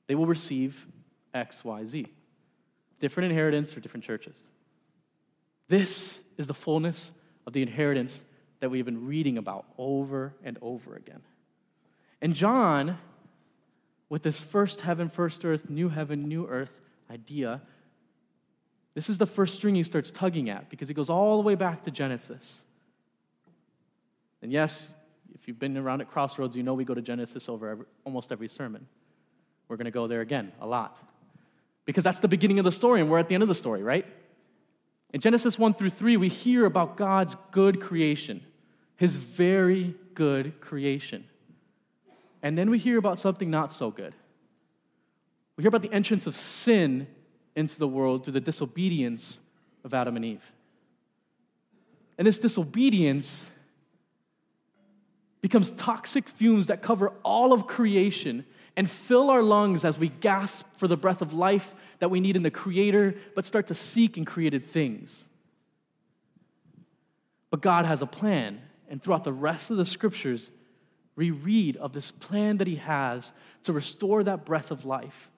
they 0.09 0.17
will 0.17 0.27
receive 0.27 0.85
X, 1.33 1.65
Y, 1.65 1.87
Z. 1.87 2.09
Different 2.99 3.31
inheritance 3.31 3.73
for 3.73 3.79
different 3.79 4.03
churches. 4.03 4.35
This 5.69 6.25
is 6.39 6.49
the 6.49 6.55
fullness 6.55 7.13
of 7.47 7.53
the 7.53 7.63
inheritance 7.63 8.21
that 8.59 8.69
we've 8.69 8.85
been 8.85 9.07
reading 9.07 9.39
about 9.39 9.67
over 9.79 10.35
and 10.43 10.59
over 10.61 10.97
again. 10.97 11.23
And 12.21 12.35
John, 12.35 12.99
with 14.09 14.25
this 14.25 14.41
first 14.41 14.81
heaven, 14.81 15.09
first 15.09 15.45
earth, 15.45 15.71
new 15.71 15.89
heaven, 15.89 16.27
new 16.27 16.49
earth 16.49 16.81
idea, 17.13 17.61
this 18.95 19.09
is 19.09 19.19
the 19.19 19.27
first 19.27 19.55
string 19.55 19.75
he 19.75 19.83
starts 19.83 20.11
tugging 20.11 20.51
at 20.51 20.69
because 20.71 20.91
it 20.91 20.95
goes 20.95 21.11
all 21.11 21.37
the 21.37 21.47
way 21.47 21.55
back 21.55 21.85
to 21.85 21.91
Genesis. 21.91 22.63
And 24.41 24.51
yes, 24.51 24.89
if 25.35 25.47
you've 25.47 25.59
been 25.59 25.77
around 25.77 26.01
at 26.01 26.11
Crossroads, 26.11 26.57
you 26.57 26.63
know 26.63 26.75
we 26.75 26.85
go 26.85 26.95
to 26.95 27.03
Genesis 27.03 27.49
over 27.49 27.69
every, 27.69 27.87
almost 28.05 28.33
every 28.33 28.49
sermon. 28.49 28.87
We're 29.69 29.77
going 29.77 29.87
to 29.87 29.91
go 29.91 30.07
there 30.07 30.21
again 30.21 30.53
a 30.61 30.67
lot. 30.67 31.01
Because 31.85 32.05
that's 32.05 32.21
the 32.21 32.29
beginning 32.29 32.59
of 32.59 32.65
the 32.65 32.73
story, 32.73 33.01
and 33.01 33.11
we're 33.11 33.19
at 33.19 33.29
the 33.29 33.35
end 33.35 33.43
of 33.43 33.49
the 33.49 33.55
story, 33.55 33.83
right? 33.83 34.07
In 35.13 35.21
Genesis 35.21 35.59
1 35.59 35.75
through 35.75 35.91
3, 35.91 36.17
we 36.17 36.29
hear 36.29 36.65
about 36.65 36.97
God's 36.97 37.37
good 37.51 37.81
creation, 37.81 38.45
his 38.97 39.17
very 39.17 39.95
good 40.15 40.61
creation. 40.61 41.25
And 42.43 42.57
then 42.57 42.71
we 42.71 42.79
hear 42.79 42.99
about 42.99 43.19
something 43.19 43.51
not 43.51 43.73
so 43.73 43.91
good. 43.91 44.15
We 45.63 45.65
hear 45.65 45.69
about 45.69 45.83
the 45.83 45.93
entrance 45.93 46.27
of 46.27 46.35
sin 46.35 47.07
into 47.55 47.79
the 47.79 47.87
world 47.87 48.25
through 48.25 48.33
the 48.33 48.41
disobedience 48.41 49.39
of 49.85 49.95
Adam 49.95 50.17
and 50.17 50.25
Eve. 50.25 50.53
And 52.19 52.27
this 52.27 52.37
disobedience 52.37 53.47
becomes 55.41 55.71
toxic 55.71 56.29
fumes 56.29 56.67
that 56.67 56.83
cover 56.83 57.13
all 57.23 57.53
of 57.53 57.69
creation 57.69 58.45
and 58.77 58.91
fill 58.91 59.31
our 59.31 59.41
lungs 59.41 59.85
as 59.85 60.01
we 60.01 60.09
gasp 60.09 60.67
for 60.79 60.89
the 60.89 60.97
breath 60.97 61.23
of 61.23 61.33
life 61.33 61.73
that 62.01 62.11
we 62.11 62.19
need 62.19 62.35
in 62.35 62.43
the 62.43 62.51
Creator, 62.51 63.15
but 63.37 63.47
start 63.47 63.69
to 63.69 63.75
seek 63.77 64.19
in 64.19 64.25
created 64.25 64.67
things. 64.67 65.29
But 67.51 67.61
God 67.61 67.85
has 67.85 68.03
a 68.03 68.07
plan, 68.07 68.61
and 68.91 69.01
throughout 69.01 69.23
the 69.23 69.33
rest 69.33 69.71
of 69.71 69.77
the 69.77 69.87
scriptures, 69.87 70.51
we 71.15 71.31
read 71.31 71.77
of 71.77 71.93
this 71.93 72.11
plan 72.11 72.57
that 72.57 72.67
He 72.67 72.77
has 72.77 73.33
to 73.63 73.73
restore 73.73 74.25
that 74.25 74.45
breath 74.45 74.73
of 74.73 74.85
life, 74.85 75.29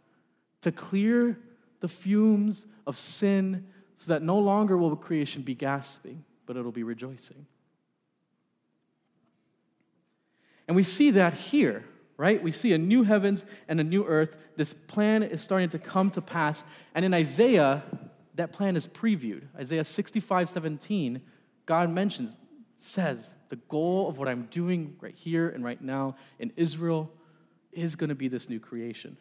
to 0.64 0.72
clear 0.72 1.38
the 1.80 1.88
fumes 1.88 2.66
of 2.86 2.96
sin 2.96 3.66
so 3.96 4.12
that 4.12 4.22
no 4.22 4.38
longer 4.38 4.76
will 4.78 4.96
creation 4.96 5.42
be 5.42 5.54
gasping, 5.54 6.24
but 6.46 6.56
it'll 6.56 6.72
be 6.72 6.82
rejoicing. 6.82 7.46
And 10.66 10.74
we 10.74 10.82
see 10.82 11.10
that 11.12 11.34
here, 11.34 11.84
right? 12.16 12.42
We 12.42 12.52
see 12.52 12.72
a 12.72 12.78
new 12.78 13.02
heavens 13.02 13.44
and 13.68 13.78
a 13.78 13.84
new 13.84 14.06
earth. 14.06 14.34
This 14.56 14.72
plan 14.72 15.22
is 15.22 15.42
starting 15.42 15.68
to 15.70 15.78
come 15.78 16.10
to 16.12 16.22
pass. 16.22 16.64
And 16.94 17.04
in 17.04 17.12
Isaiah, 17.12 17.82
that 18.36 18.52
plan 18.52 18.74
is 18.74 18.86
previewed. 18.86 19.42
Isaiah 19.54 19.84
65 19.84 20.48
17, 20.48 21.20
God 21.66 21.90
mentions, 21.90 22.38
says, 22.78 23.34
the 23.50 23.56
goal 23.56 24.08
of 24.08 24.16
what 24.16 24.28
I'm 24.28 24.46
doing 24.50 24.96
right 25.00 25.14
here 25.14 25.50
and 25.50 25.62
right 25.62 25.80
now 25.80 26.16
in 26.38 26.52
Israel 26.56 27.12
is 27.70 27.96
going 27.96 28.08
to 28.08 28.14
be 28.14 28.28
this 28.28 28.48
new 28.48 28.58
creation. 28.58 29.18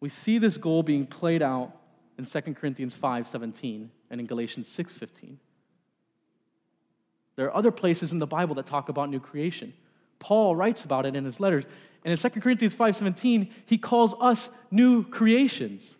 We 0.00 0.08
see 0.08 0.38
this 0.38 0.58
goal 0.58 0.82
being 0.82 1.06
played 1.06 1.42
out 1.42 1.72
in 2.18 2.24
2 2.24 2.54
Corinthians 2.54 2.94
5:17 2.94 3.90
and 4.10 4.20
in 4.20 4.26
Galatians 4.26 4.68
6:15. 4.68 5.38
There 7.36 7.46
are 7.46 7.54
other 7.54 7.70
places 7.70 8.12
in 8.12 8.18
the 8.18 8.26
Bible 8.26 8.54
that 8.56 8.66
talk 8.66 8.88
about 8.88 9.10
new 9.10 9.20
creation. 9.20 9.72
Paul 10.18 10.56
writes 10.56 10.84
about 10.84 11.06
it 11.06 11.14
in 11.14 11.24
his 11.24 11.38
letters. 11.38 11.64
And 12.04 12.12
in 12.12 12.16
2 12.16 12.40
Corinthians 12.40 12.74
5:17, 12.74 13.50
he 13.66 13.78
calls 13.78 14.14
us 14.20 14.50
new 14.70 15.04
creations. 15.04 15.96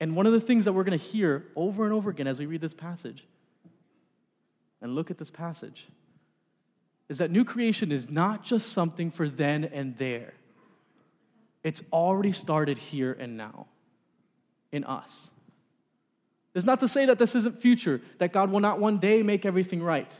And 0.00 0.14
one 0.14 0.26
of 0.26 0.32
the 0.32 0.40
things 0.40 0.64
that 0.64 0.72
we're 0.72 0.84
going 0.84 0.98
to 0.98 1.04
hear 1.04 1.46
over 1.56 1.84
and 1.84 1.92
over 1.92 2.10
again 2.10 2.26
as 2.26 2.38
we 2.38 2.46
read 2.46 2.60
this 2.60 2.74
passage 2.74 3.24
and 4.80 4.94
look 4.94 5.10
at 5.10 5.18
this 5.18 5.30
passage 5.30 5.88
is 7.08 7.18
that 7.18 7.30
new 7.30 7.44
creation 7.44 7.90
is 7.90 8.10
not 8.10 8.44
just 8.44 8.68
something 8.68 9.10
for 9.10 9.28
then 9.28 9.64
and 9.64 9.96
there. 9.96 10.34
It's 11.68 11.82
already 11.92 12.32
started 12.32 12.78
here 12.78 13.14
and 13.20 13.36
now 13.36 13.66
in 14.72 14.84
us. 14.84 15.30
It's 16.54 16.64
not 16.64 16.80
to 16.80 16.88
say 16.88 17.04
that 17.04 17.18
this 17.18 17.34
isn't 17.34 17.60
future, 17.60 18.00
that 18.16 18.32
God 18.32 18.50
will 18.50 18.60
not 18.60 18.78
one 18.78 18.96
day 18.96 19.22
make 19.22 19.44
everything 19.44 19.82
right, 19.82 20.18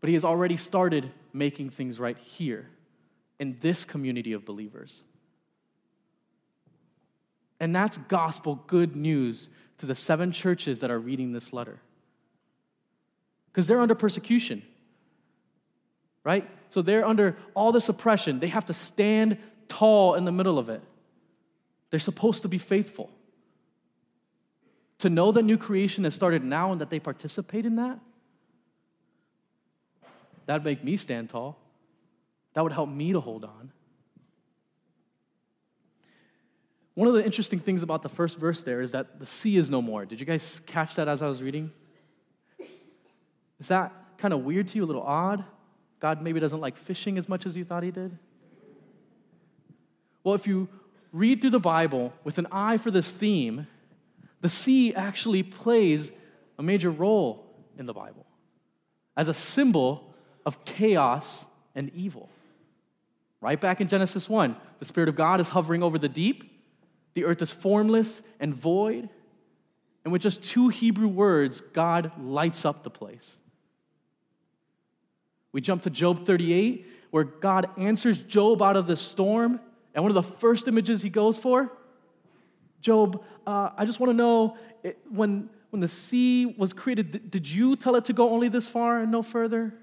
but 0.00 0.06
He 0.06 0.14
has 0.14 0.24
already 0.24 0.56
started 0.56 1.10
making 1.32 1.70
things 1.70 1.98
right 1.98 2.16
here 2.16 2.70
in 3.40 3.56
this 3.60 3.84
community 3.84 4.32
of 4.32 4.44
believers. 4.44 5.02
And 7.58 7.74
that's 7.74 7.98
gospel 7.98 8.62
good 8.68 8.94
news 8.94 9.48
to 9.78 9.86
the 9.86 9.96
seven 9.96 10.30
churches 10.30 10.78
that 10.78 10.90
are 10.92 11.00
reading 11.00 11.32
this 11.32 11.52
letter. 11.52 11.80
Because 13.50 13.66
they're 13.66 13.80
under 13.80 13.96
persecution, 13.96 14.62
right? 16.22 16.48
So 16.68 16.80
they're 16.80 17.04
under 17.04 17.36
all 17.54 17.72
this 17.72 17.88
oppression. 17.88 18.38
They 18.38 18.46
have 18.46 18.66
to 18.66 18.72
stand 18.72 19.38
tall 19.68 20.14
in 20.14 20.24
the 20.24 20.32
middle 20.32 20.58
of 20.58 20.68
it. 20.68 20.82
They're 21.90 22.00
supposed 22.00 22.42
to 22.42 22.48
be 22.48 22.58
faithful. 22.58 23.10
To 24.98 25.10
know 25.10 25.32
that 25.32 25.42
new 25.42 25.58
creation 25.58 26.04
has 26.04 26.14
started 26.14 26.42
now 26.42 26.72
and 26.72 26.80
that 26.80 26.90
they 26.90 26.98
participate 26.98 27.66
in 27.66 27.76
that, 27.76 27.98
that'd 30.46 30.64
make 30.64 30.82
me 30.82 30.96
stand 30.96 31.30
tall. 31.30 31.58
That 32.54 32.62
would 32.62 32.72
help 32.72 32.88
me 32.88 33.12
to 33.12 33.20
hold 33.20 33.44
on. 33.44 33.72
One 36.94 37.08
of 37.08 37.14
the 37.14 37.22
interesting 37.22 37.58
things 37.58 37.82
about 37.82 38.00
the 38.00 38.08
first 38.08 38.38
verse 38.38 38.62
there 38.62 38.80
is 38.80 38.92
that 38.92 39.20
the 39.20 39.26
sea 39.26 39.58
is 39.58 39.68
no 39.68 39.82
more. 39.82 40.06
Did 40.06 40.18
you 40.18 40.24
guys 40.24 40.62
catch 40.64 40.94
that 40.94 41.08
as 41.08 41.20
I 41.20 41.28
was 41.28 41.42
reading? 41.42 41.70
Is 43.60 43.68
that 43.68 43.92
kind 44.16 44.32
of 44.32 44.44
weird 44.44 44.68
to 44.68 44.78
you, 44.78 44.84
a 44.84 44.86
little 44.86 45.02
odd? 45.02 45.44
God 46.00 46.22
maybe 46.22 46.40
doesn't 46.40 46.60
like 46.60 46.76
fishing 46.76 47.18
as 47.18 47.28
much 47.28 47.44
as 47.44 47.54
you 47.54 47.64
thought 47.64 47.82
he 47.82 47.90
did? 47.90 48.16
Well, 50.26 50.34
if 50.34 50.48
you 50.48 50.66
read 51.12 51.40
through 51.40 51.50
the 51.50 51.60
Bible 51.60 52.12
with 52.24 52.38
an 52.38 52.48
eye 52.50 52.78
for 52.78 52.90
this 52.90 53.12
theme, 53.12 53.68
the 54.40 54.48
sea 54.48 54.92
actually 54.92 55.44
plays 55.44 56.10
a 56.58 56.64
major 56.64 56.90
role 56.90 57.46
in 57.78 57.86
the 57.86 57.94
Bible 57.94 58.26
as 59.16 59.28
a 59.28 59.34
symbol 59.34 60.12
of 60.44 60.64
chaos 60.64 61.46
and 61.76 61.92
evil. 61.94 62.28
Right 63.40 63.60
back 63.60 63.80
in 63.80 63.86
Genesis 63.86 64.28
1, 64.28 64.56
the 64.80 64.84
Spirit 64.84 65.08
of 65.08 65.14
God 65.14 65.40
is 65.40 65.48
hovering 65.48 65.84
over 65.84 65.96
the 65.96 66.08
deep, 66.08 66.60
the 67.14 67.24
earth 67.24 67.40
is 67.40 67.52
formless 67.52 68.20
and 68.40 68.52
void, 68.52 69.08
and 70.02 70.12
with 70.12 70.22
just 70.22 70.42
two 70.42 70.70
Hebrew 70.70 71.06
words, 71.06 71.60
God 71.60 72.10
lights 72.20 72.64
up 72.64 72.82
the 72.82 72.90
place. 72.90 73.38
We 75.52 75.60
jump 75.60 75.82
to 75.82 75.90
Job 75.90 76.26
38, 76.26 76.84
where 77.12 77.22
God 77.22 77.70
answers 77.78 78.20
Job 78.20 78.60
out 78.60 78.74
of 78.74 78.88
the 78.88 78.96
storm, 78.96 79.60
and 79.96 80.04
one 80.04 80.10
of 80.10 80.14
the 80.14 80.22
first 80.22 80.68
images 80.68 81.02
he 81.02 81.10
goes 81.10 81.38
for 81.38 81.72
Job, 82.80 83.24
uh, 83.46 83.70
I 83.76 83.84
just 83.84 83.98
want 83.98 84.12
to 84.12 84.16
know 84.16 84.56
it, 84.84 84.98
when, 85.10 85.50
when 85.70 85.80
the 85.80 85.88
sea 85.88 86.46
was 86.46 86.72
created, 86.72 87.10
did, 87.10 87.30
did 87.32 87.48
you 87.48 87.74
tell 87.74 87.96
it 87.96 88.04
to 88.04 88.12
go 88.12 88.30
only 88.30 88.48
this 88.48 88.68
far 88.68 89.00
and 89.00 89.10
no 89.10 89.24
further? 89.24 89.74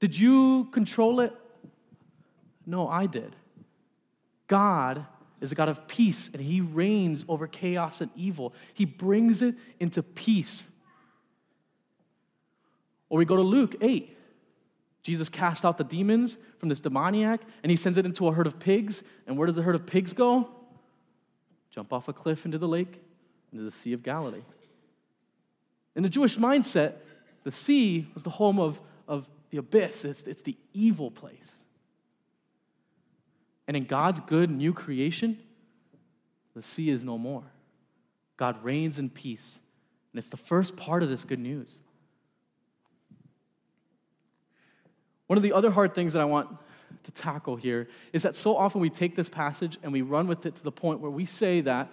Did 0.00 0.18
you 0.18 0.68
control 0.72 1.20
it? 1.20 1.34
No, 2.64 2.88
I 2.88 3.04
did. 3.04 3.36
God 4.46 5.04
is 5.42 5.52
a 5.52 5.54
God 5.54 5.68
of 5.68 5.86
peace, 5.86 6.30
and 6.32 6.40
He 6.40 6.62
reigns 6.62 7.26
over 7.28 7.46
chaos 7.46 8.00
and 8.00 8.10
evil. 8.16 8.54
He 8.72 8.86
brings 8.86 9.42
it 9.42 9.56
into 9.78 10.02
peace. 10.02 10.70
Or 13.10 13.18
we 13.18 13.26
go 13.26 13.36
to 13.36 13.42
Luke 13.42 13.74
8, 13.82 14.16
Jesus 15.02 15.28
casts 15.28 15.64
out 15.64 15.78
the 15.78 15.84
demons 15.84 16.38
from 16.58 16.68
this 16.68 16.80
demoniac 16.80 17.40
and 17.62 17.70
he 17.70 17.76
sends 17.76 17.98
it 17.98 18.06
into 18.06 18.28
a 18.28 18.32
herd 18.32 18.46
of 18.46 18.58
pigs. 18.58 19.02
And 19.26 19.36
where 19.36 19.46
does 19.46 19.56
the 19.56 19.62
herd 19.62 19.74
of 19.74 19.86
pigs 19.86 20.12
go? 20.12 20.48
Jump 21.70 21.92
off 21.92 22.08
a 22.08 22.12
cliff 22.12 22.44
into 22.44 22.58
the 22.58 22.68
lake, 22.68 23.00
into 23.52 23.64
the 23.64 23.70
Sea 23.70 23.92
of 23.92 24.02
Galilee. 24.02 24.44
In 25.96 26.02
the 26.02 26.08
Jewish 26.08 26.36
mindset, 26.36 26.94
the 27.44 27.52
sea 27.52 28.06
was 28.14 28.22
the 28.22 28.30
home 28.30 28.58
of, 28.58 28.80
of 29.08 29.28
the 29.50 29.58
abyss, 29.58 30.04
it's, 30.04 30.22
it's 30.22 30.42
the 30.42 30.56
evil 30.72 31.10
place. 31.10 31.62
And 33.66 33.76
in 33.76 33.84
God's 33.84 34.20
good 34.20 34.50
new 34.50 34.72
creation, 34.72 35.38
the 36.54 36.62
sea 36.62 36.90
is 36.90 37.04
no 37.04 37.18
more. 37.18 37.44
God 38.36 38.62
reigns 38.64 38.98
in 38.98 39.10
peace. 39.10 39.60
And 40.12 40.18
it's 40.18 40.28
the 40.28 40.36
first 40.36 40.76
part 40.76 41.02
of 41.02 41.08
this 41.08 41.24
good 41.24 41.38
news. 41.38 41.82
One 45.32 45.38
of 45.38 45.42
the 45.42 45.54
other 45.54 45.70
hard 45.70 45.94
things 45.94 46.12
that 46.12 46.20
I 46.20 46.26
want 46.26 46.50
to 47.04 47.10
tackle 47.10 47.56
here 47.56 47.88
is 48.12 48.22
that 48.24 48.36
so 48.36 48.54
often 48.54 48.82
we 48.82 48.90
take 48.90 49.16
this 49.16 49.30
passage 49.30 49.78
and 49.82 49.90
we 49.90 50.02
run 50.02 50.26
with 50.26 50.44
it 50.44 50.56
to 50.56 50.62
the 50.62 50.70
point 50.70 51.00
where 51.00 51.10
we 51.10 51.24
say 51.24 51.62
that 51.62 51.88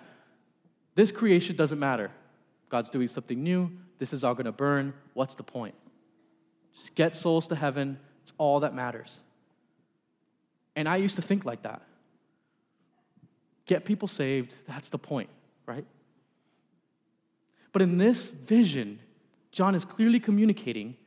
this 0.96 1.14
creation 1.14 1.56
doesn't 1.56 1.80
matter. 1.80 2.12
God's 2.68 2.90
doing 2.90 3.08
something 3.08 3.42
new. 3.42 3.72
This 3.98 4.12
is 4.12 4.26
all 4.26 4.34
going 4.34 4.48
to 4.48 4.52
burn. 4.52 4.94
What's 5.14 5.36
the 5.36 5.44
point? 5.44 5.74
Just 6.76 6.96
get 6.96 7.16
souls 7.16 7.48
to 7.48 7.56
heaven. 7.56 7.98
It's 8.24 8.34
all 8.38 8.60
that 8.60 8.76
matters. 8.76 9.22
And 10.76 10.90
I 10.90 10.98
used 10.98 11.16
to 11.16 11.22
think 11.22 11.46
like 11.46 11.62
that. 11.62 11.82
Get 13.68 13.86
people 13.86 14.10
saved. 14.10 14.54
That's 14.68 14.90
the 14.90 15.00
point, 15.00 15.30
right? 15.66 15.86
But 17.72 17.84
in 17.84 18.00
this 18.00 18.28
vision, 18.28 19.00
John 19.54 19.76
is 19.76 19.86
clearly 19.86 20.20
communicating 20.20 20.98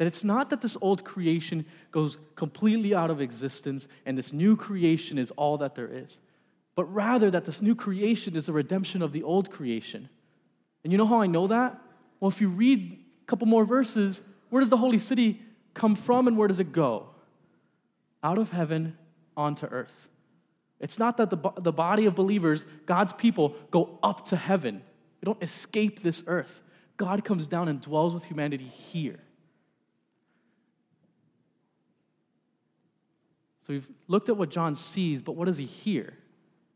that 0.00 0.06
it's 0.06 0.24
not 0.24 0.48
that 0.48 0.62
this 0.62 0.78
old 0.80 1.04
creation 1.04 1.66
goes 1.90 2.16
completely 2.34 2.94
out 2.94 3.10
of 3.10 3.20
existence 3.20 3.86
and 4.06 4.16
this 4.16 4.32
new 4.32 4.56
creation 4.56 5.18
is 5.18 5.30
all 5.32 5.58
that 5.58 5.74
there 5.74 5.90
is, 5.92 6.20
but 6.74 6.84
rather 6.86 7.30
that 7.30 7.44
this 7.44 7.60
new 7.60 7.74
creation 7.74 8.34
is 8.34 8.48
a 8.48 8.52
redemption 8.54 9.02
of 9.02 9.12
the 9.12 9.22
old 9.22 9.50
creation. 9.50 10.08
And 10.82 10.90
you 10.90 10.96
know 10.96 11.04
how 11.04 11.20
I 11.20 11.26
know 11.26 11.48
that? 11.48 11.78
Well, 12.18 12.30
if 12.30 12.40
you 12.40 12.48
read 12.48 12.98
a 13.22 13.26
couple 13.26 13.46
more 13.46 13.66
verses, 13.66 14.22
where 14.48 14.60
does 14.60 14.70
the 14.70 14.78
holy 14.78 14.98
city 14.98 15.42
come 15.74 15.94
from 15.94 16.26
and 16.28 16.38
where 16.38 16.48
does 16.48 16.60
it 16.60 16.72
go? 16.72 17.10
Out 18.24 18.38
of 18.38 18.52
heaven 18.52 18.96
onto 19.36 19.66
earth. 19.66 20.08
It's 20.78 20.98
not 20.98 21.18
that 21.18 21.28
the, 21.28 21.52
the 21.58 21.72
body 21.72 22.06
of 22.06 22.14
believers, 22.14 22.64
God's 22.86 23.12
people, 23.12 23.54
go 23.70 23.98
up 24.02 24.24
to 24.28 24.36
heaven. 24.36 24.80
We 25.20 25.26
don't 25.26 25.42
escape 25.42 26.00
this 26.00 26.22
earth. 26.26 26.62
God 26.96 27.22
comes 27.22 27.46
down 27.46 27.68
and 27.68 27.82
dwells 27.82 28.14
with 28.14 28.24
humanity 28.24 28.64
here. 28.64 29.20
So 33.66 33.74
we've 33.74 33.88
looked 34.08 34.28
at 34.28 34.36
what 34.36 34.50
John 34.50 34.74
sees, 34.74 35.22
but 35.22 35.32
what 35.32 35.46
does 35.46 35.58
he 35.58 35.66
hear? 35.66 36.14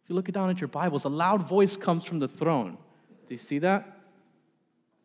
If 0.05 0.11
you 0.11 0.15
look 0.15 0.31
down 0.31 0.51
at 0.51 0.61
your 0.61 0.69
Bibles, 0.69 1.05
a 1.05 1.09
loud 1.09 1.49
voice 1.49 1.77
comes 1.77 2.05
from 2.05 2.19
the 2.19 2.29
throne. 2.29 2.77
Do 3.27 3.35
you 3.35 3.39
see 3.39 3.59
that? 3.61 3.83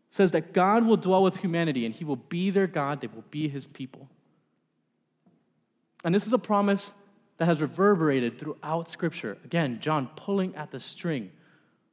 It 0.10 0.14
says 0.14 0.32
that 0.32 0.52
God 0.54 0.86
will 0.86 0.98
dwell 0.98 1.24
with 1.24 1.38
humanity 1.38 1.86
and 1.86 1.96
he 1.96 2.04
will 2.04 2.18
be 2.18 2.50
their 2.50 2.68
God, 2.68 3.00
they 3.00 3.08
will 3.08 3.24
be 3.30 3.48
his 3.48 3.66
people. 3.66 4.10
And 6.04 6.14
this 6.14 6.28
is 6.28 6.34
a 6.34 6.40
promise 6.40 6.92
that 7.38 7.46
has 7.46 7.62
reverberated 7.62 8.38
throughout 8.38 8.90
Scripture. 8.90 9.38
Again, 9.46 9.80
John 9.80 10.10
pulling 10.16 10.56
at 10.56 10.72
the 10.72 10.80
string. 10.80 11.32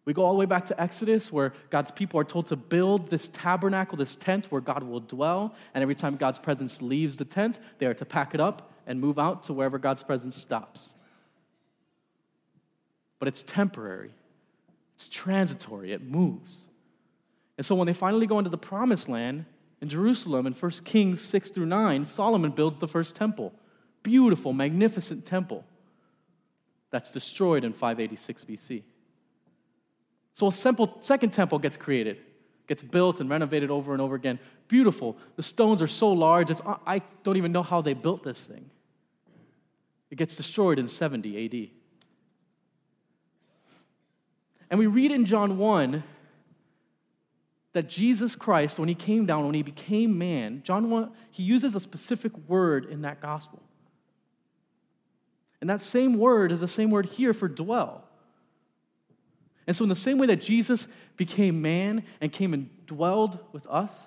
We 0.05 0.12
go 0.12 0.25
all 0.25 0.33
the 0.33 0.38
way 0.38 0.47
back 0.47 0.66
to 0.66 0.81
Exodus, 0.81 1.33
where 1.33 1.52
God's 1.71 1.90
people 1.90 2.19
are 2.21 2.25
told 2.25 2.47
to 2.47 2.57
build 2.57 3.11
this 3.11 3.28
tabernacle, 3.28 3.97
this 3.97 4.14
tent 4.14 4.47
where 4.47 4.61
God 4.61 4.85
will 4.85 5.00
dwell. 5.00 5.55
And 5.75 5.83
every 5.83 5.97
time 5.97 6.16
God's 6.16 6.38
presence 6.38 6.81
leaves 6.81 7.16
the 7.16 7.25
tent, 7.25 7.59
they 7.78 7.87
are 7.87 7.95
to 7.95 8.05
pack 8.05 8.35
it 8.35 8.40
up 8.40 8.73
and 8.87 9.00
move 9.00 9.19
out 9.19 9.45
to 9.45 9.52
wherever 9.52 9.78
God's 9.78 10.02
presence 10.02 10.37
stops. 10.37 10.95
But 13.19 13.28
it's 13.28 13.43
temporary, 13.43 14.11
it's 14.94 15.09
transitory, 15.09 15.92
it 15.92 16.03
moves. 16.03 16.68
And 17.57 17.64
so 17.64 17.75
when 17.75 17.87
they 17.87 17.92
finally 17.92 18.27
go 18.27 18.38
into 18.38 18.51
the 18.51 18.59
promised 18.59 19.09
land 19.09 19.46
in 19.81 19.88
Jerusalem 19.88 20.46
in 20.46 20.53
1 20.53 20.70
Kings 20.85 21.20
6 21.20 21.51
through 21.51 21.66
9, 21.66 22.07
Solomon 22.07 22.51
builds 22.51 22.79
the 22.79 22.88
first 22.88 23.14
temple. 23.14 23.53
Beautiful, 24.03 24.53
magnificent 24.53 25.27
temple 25.27 25.64
that's 26.90 27.11
destroyed 27.11 27.64
in 27.64 27.72
586 27.72 28.44
BC. 28.44 28.83
So 30.33 30.49
a 30.49 30.53
simple 30.53 30.99
second 31.01 31.31
temple 31.31 31.59
gets 31.59 31.77
created, 31.77 32.18
gets 32.66 32.83
built 32.83 33.20
and 33.20 33.31
renovated 33.31 33.70
over 33.70 33.92
and 33.92 34.03
over 34.03 34.14
again. 34.14 34.38
Beautiful. 34.68 35.16
The 35.37 35.42
stones 35.42 35.81
are 35.81 35.87
so 35.87 36.12
large, 36.12 36.51
it's, 36.51 36.61
I 36.87 37.01
don't 37.22 37.37
even 37.37 37.53
know 37.53 37.62
how 37.62 37.81
they 37.81 37.94
built 37.94 38.22
this 38.22 38.44
thing. 38.44 38.70
It 40.11 40.16
gets 40.16 40.37
destroyed 40.37 40.79
in 40.79 40.88
70 40.88 41.45
AD. 41.45 41.71
And 44.71 44.81
we 44.81 44.87
read 44.87 45.12
in 45.12 45.25
John 45.25 45.59
1 45.59 46.03
that 47.73 47.88
Jesus 47.88 48.35
Christ, 48.35 48.79
when 48.79 48.88
he 48.88 48.95
came 48.95 49.27
down, 49.27 49.45
when 49.45 49.55
he 49.55 49.62
became 49.62 50.16
man, 50.16 50.62
John 50.64 50.88
1, 50.90 51.11
he 51.31 51.42
uses 51.42 51.75
a 51.75 51.81
specific 51.81 52.33
word 52.49 52.87
in 52.87 53.03
that 53.03 53.21
gospel. 53.21 53.62
And 55.61 55.71
that 55.71 55.81
same 55.81 56.19
word 56.19 56.53
is 56.53 56.61
the 56.61 56.69
same 56.69 56.90
word 56.90 57.07
here 57.07 57.35
for 57.35 57.49
dwell. 57.49 58.05
And 59.66 59.75
so, 59.75 59.83
in 59.83 59.88
the 59.88 59.97
same 59.97 60.19
way 60.19 60.29
that 60.29 60.40
Jesus 60.40 60.87
became 61.16 61.61
man 61.61 62.05
and 62.21 62.33
came 62.33 62.55
and 62.55 62.71
dwelled 62.87 63.38
with 63.53 63.66
us, 63.66 64.07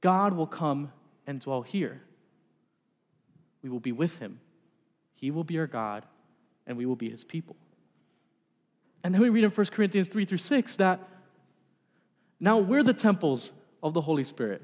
God 0.00 0.34
will 0.34 0.46
come 0.46 0.92
and 1.26 1.40
dwell 1.40 1.62
here. 1.62 2.02
We 3.62 3.70
will 3.70 3.80
be 3.80 3.92
with 3.92 4.18
him. 4.18 4.40
He 5.14 5.30
will 5.30 5.44
be 5.44 5.58
our 5.58 5.66
God, 5.66 6.04
and 6.66 6.76
we 6.76 6.86
will 6.86 6.96
be 6.96 7.10
his 7.10 7.24
people. 7.24 7.56
And 9.02 9.14
then 9.14 9.22
we 9.22 9.28
read 9.28 9.44
in 9.44 9.50
1 9.50 9.66
Corinthians 9.66 10.08
3 10.08 10.24
through 10.24 10.38
6 10.38 10.76
that 10.76 11.00
now 12.40 12.58
we're 12.58 12.82
the 12.82 12.94
temples 12.94 13.52
of 13.82 13.94
the 13.94 14.00
Holy 14.00 14.24
Spirit. 14.24 14.62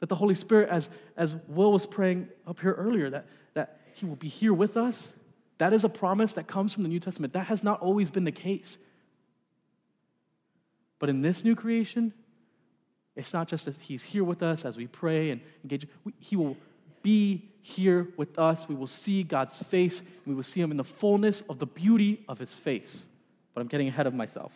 That 0.00 0.08
the 0.08 0.14
Holy 0.14 0.34
Spirit, 0.34 0.68
as, 0.68 0.90
as 1.16 1.36
Will 1.48 1.72
was 1.72 1.86
praying 1.86 2.28
up 2.46 2.60
here 2.60 2.72
earlier, 2.72 3.10
that, 3.10 3.26
that 3.54 3.80
he 3.94 4.06
will 4.06 4.16
be 4.16 4.28
here 4.28 4.52
with 4.52 4.76
us 4.76 5.12
that 5.58 5.72
is 5.72 5.84
a 5.84 5.88
promise 5.88 6.34
that 6.34 6.46
comes 6.46 6.74
from 6.74 6.82
the 6.82 6.88
New 6.88 7.00
Testament. 7.00 7.32
That 7.32 7.46
has 7.46 7.64
not 7.64 7.80
always 7.80 8.10
been 8.10 8.24
the 8.24 8.32
case. 8.32 8.78
But 10.98 11.08
in 11.08 11.22
this 11.22 11.44
new 11.44 11.54
creation, 11.54 12.12
it's 13.14 13.32
not 13.32 13.48
just 13.48 13.64
that 13.64 13.76
He's 13.76 14.02
here 14.02 14.24
with 14.24 14.42
us 14.42 14.64
as 14.64 14.76
we 14.76 14.86
pray 14.86 15.30
and 15.30 15.40
engage, 15.62 15.88
He 16.18 16.36
will 16.36 16.56
be 17.02 17.50
here 17.66 18.08
with 18.16 18.38
us. 18.38 18.68
We 18.68 18.74
will 18.74 18.86
see 18.86 19.22
God's 19.22 19.58
face, 19.64 20.00
and 20.00 20.26
we 20.26 20.34
will 20.34 20.42
see 20.42 20.60
Him 20.60 20.70
in 20.70 20.76
the 20.76 20.84
fullness 20.84 21.42
of 21.48 21.58
the 21.58 21.66
beauty 21.66 22.24
of 22.28 22.38
His 22.38 22.54
face. 22.54 23.06
But 23.54 23.60
I'm 23.60 23.68
getting 23.68 23.88
ahead 23.88 24.06
of 24.06 24.14
myself. 24.14 24.52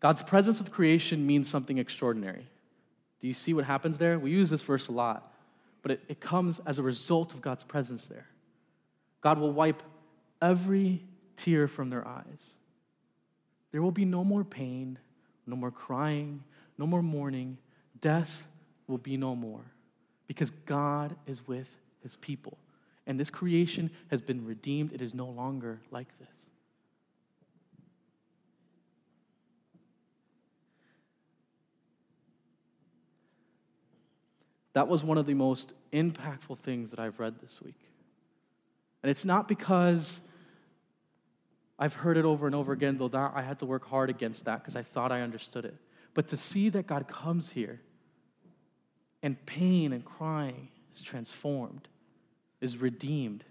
God's 0.00 0.22
presence 0.22 0.58
with 0.58 0.72
creation 0.72 1.26
means 1.26 1.48
something 1.48 1.78
extraordinary. 1.78 2.46
Do 3.20 3.28
you 3.28 3.34
see 3.34 3.54
what 3.54 3.64
happens 3.64 3.98
there? 3.98 4.18
We 4.18 4.32
use 4.32 4.50
this 4.50 4.62
verse 4.62 4.88
a 4.88 4.92
lot 4.92 5.32
but 5.82 5.90
it, 5.90 6.00
it 6.08 6.20
comes 6.20 6.60
as 6.64 6.78
a 6.78 6.82
result 6.82 7.34
of 7.34 7.42
God's 7.42 7.64
presence 7.64 8.06
there. 8.06 8.26
God 9.20 9.38
will 9.38 9.52
wipe 9.52 9.82
every 10.40 11.02
tear 11.36 11.68
from 11.68 11.90
their 11.90 12.06
eyes. 12.06 12.54
There 13.72 13.82
will 13.82 13.92
be 13.92 14.04
no 14.04 14.24
more 14.24 14.44
pain, 14.44 14.98
no 15.46 15.56
more 15.56 15.70
crying, 15.70 16.42
no 16.78 16.86
more 16.86 17.02
mourning. 17.02 17.58
Death 18.00 18.46
will 18.86 18.98
be 18.98 19.16
no 19.16 19.34
more 19.34 19.60
because 20.26 20.50
God 20.50 21.16
is 21.26 21.46
with 21.46 21.68
his 22.02 22.16
people. 22.16 22.58
And 23.06 23.18
this 23.18 23.30
creation 23.30 23.90
has 24.10 24.20
been 24.20 24.44
redeemed. 24.44 24.92
It 24.92 25.02
is 25.02 25.14
no 25.14 25.26
longer 25.26 25.80
like 25.90 26.08
this. 26.18 26.46
That 34.74 34.88
was 34.88 35.04
one 35.04 35.18
of 35.18 35.26
the 35.26 35.34
most 35.34 35.74
impactful 35.92 36.58
things 36.58 36.90
that 36.90 36.98
I've 36.98 37.20
read 37.20 37.40
this 37.40 37.60
week. 37.60 37.78
And 39.02 39.10
it's 39.10 39.24
not 39.24 39.48
because 39.48 40.22
I've 41.78 41.94
heard 41.94 42.16
it 42.16 42.24
over 42.24 42.46
and 42.46 42.54
over 42.54 42.72
again, 42.72 42.96
though 42.96 43.08
that 43.08 43.32
I 43.34 43.42
had 43.42 43.58
to 43.58 43.66
work 43.66 43.86
hard 43.86 44.08
against 44.08 44.44
that 44.44 44.62
because 44.62 44.76
I 44.76 44.82
thought 44.82 45.12
I 45.12 45.20
understood 45.20 45.64
it. 45.64 45.74
But 46.14 46.28
to 46.28 46.36
see 46.36 46.68
that 46.70 46.86
God 46.86 47.08
comes 47.08 47.52
here 47.52 47.80
and 49.22 49.44
pain 49.46 49.92
and 49.92 50.04
crying 50.04 50.68
is 50.94 51.02
transformed, 51.02 51.88
is 52.60 52.76
redeemed. 52.76 53.44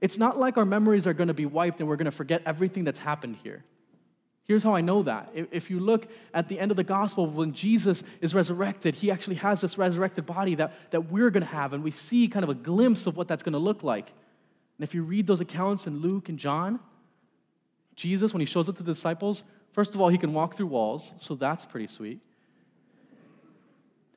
It's 0.00 0.18
not 0.18 0.38
like 0.38 0.56
our 0.56 0.64
memories 0.64 1.06
are 1.06 1.12
going 1.12 1.28
to 1.28 1.34
be 1.34 1.46
wiped 1.46 1.80
and 1.80 1.88
we're 1.88 1.96
going 1.96 2.06
to 2.06 2.10
forget 2.10 2.42
everything 2.46 2.84
that's 2.84 3.00
happened 3.00 3.36
here. 3.42 3.64
Here's 4.44 4.62
how 4.62 4.72
I 4.72 4.80
know 4.80 5.02
that. 5.02 5.30
If 5.34 5.68
you 5.68 5.78
look 5.78 6.08
at 6.32 6.48
the 6.48 6.58
end 6.58 6.70
of 6.70 6.78
the 6.78 6.84
gospel, 6.84 7.26
when 7.26 7.52
Jesus 7.52 8.02
is 8.22 8.34
resurrected, 8.34 8.94
he 8.94 9.10
actually 9.10 9.36
has 9.36 9.60
this 9.60 9.76
resurrected 9.76 10.24
body 10.24 10.54
that, 10.54 10.90
that 10.90 11.10
we're 11.10 11.28
going 11.28 11.42
to 11.42 11.52
have, 11.52 11.74
and 11.74 11.84
we 11.84 11.90
see 11.90 12.28
kind 12.28 12.44
of 12.44 12.48
a 12.48 12.54
glimpse 12.54 13.06
of 13.06 13.14
what 13.14 13.28
that's 13.28 13.42
going 13.42 13.52
to 13.52 13.58
look 13.58 13.82
like. 13.82 14.06
And 14.78 14.84
if 14.84 14.94
you 14.94 15.02
read 15.02 15.26
those 15.26 15.42
accounts 15.42 15.86
in 15.86 16.00
Luke 16.00 16.30
and 16.30 16.38
John, 16.38 16.80
Jesus, 17.94 18.32
when 18.32 18.40
he 18.40 18.46
shows 18.46 18.70
up 18.70 18.76
to 18.76 18.82
the 18.82 18.92
disciples, 18.92 19.44
first 19.72 19.94
of 19.94 20.00
all, 20.00 20.08
he 20.08 20.16
can 20.16 20.32
walk 20.32 20.56
through 20.56 20.68
walls, 20.68 21.12
so 21.18 21.34
that's 21.34 21.66
pretty 21.66 21.88
sweet. 21.88 22.20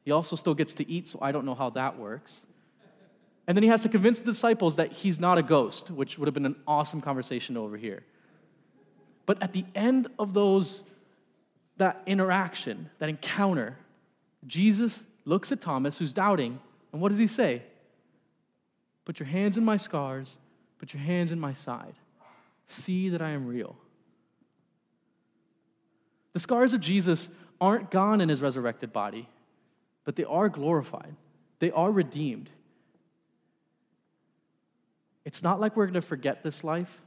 He 0.03 0.11
also 0.11 0.35
still 0.35 0.53
gets 0.53 0.73
to 0.75 0.89
eat, 0.89 1.07
so 1.07 1.19
I 1.21 1.31
don't 1.31 1.45
know 1.45 1.55
how 1.55 1.69
that 1.71 1.97
works. 1.97 2.45
And 3.47 3.55
then 3.55 3.63
he 3.63 3.69
has 3.69 3.81
to 3.83 3.89
convince 3.89 4.19
the 4.19 4.25
disciples 4.25 4.77
that 4.77 4.91
he's 4.91 5.19
not 5.19 5.37
a 5.37 5.43
ghost, 5.43 5.91
which 5.91 6.17
would 6.17 6.27
have 6.27 6.33
been 6.33 6.45
an 6.45 6.55
awesome 6.67 7.01
conversation 7.01 7.57
over 7.57 7.77
here. 7.77 8.03
But 9.25 9.41
at 9.43 9.53
the 9.53 9.65
end 9.75 10.07
of 10.17 10.33
those 10.33 10.83
that 11.77 12.01
interaction, 12.05 12.89
that 12.99 13.09
encounter, 13.09 13.77
Jesus 14.47 15.03
looks 15.25 15.51
at 15.51 15.61
Thomas, 15.61 15.97
who's 15.97 16.13
doubting, 16.13 16.59
and 16.91 17.01
what 17.01 17.09
does 17.09 17.17
he 17.17 17.27
say? 17.27 17.63
Put 19.05 19.19
your 19.19 19.27
hands 19.27 19.57
in 19.57 19.65
my 19.65 19.77
scars, 19.77 20.37
put 20.79 20.93
your 20.93 21.01
hands 21.01 21.31
in 21.31 21.39
my 21.39 21.53
side. 21.53 21.95
See 22.67 23.09
that 23.09 23.21
I 23.21 23.31
am 23.31 23.47
real. 23.47 23.75
The 26.33 26.39
scars 26.39 26.73
of 26.73 26.79
Jesus 26.79 27.29
aren't 27.59 27.91
gone 27.91 28.21
in 28.21 28.29
his 28.29 28.41
resurrected 28.41 28.93
body, 28.93 29.27
but 30.05 30.15
they 30.15 30.23
are 30.23 30.49
glorified, 30.49 31.15
they 31.59 31.71
are 31.71 31.91
redeemed. 31.91 32.49
It's 35.23 35.43
not 35.43 35.59
like 35.59 35.77
we're 35.77 35.85
going 35.85 35.93
to 35.93 36.01
forget 36.01 36.41
this 36.41 36.63
life, 36.63 37.01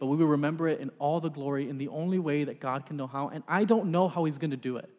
but 0.00 0.06
we 0.06 0.16
will 0.16 0.26
remember 0.26 0.66
it 0.66 0.80
in 0.80 0.90
all 0.98 1.20
the 1.20 1.30
glory 1.30 1.68
in 1.68 1.78
the 1.78 1.88
only 1.88 2.18
way 2.18 2.44
that 2.44 2.58
God 2.58 2.84
can 2.84 2.96
know 2.96 3.06
how. 3.06 3.28
And 3.28 3.44
I 3.46 3.64
don't 3.64 3.86
know 3.86 4.08
how 4.08 4.24
He's 4.24 4.38
going 4.38 4.50
to 4.50 4.56
do 4.56 4.76
it. 4.76 4.90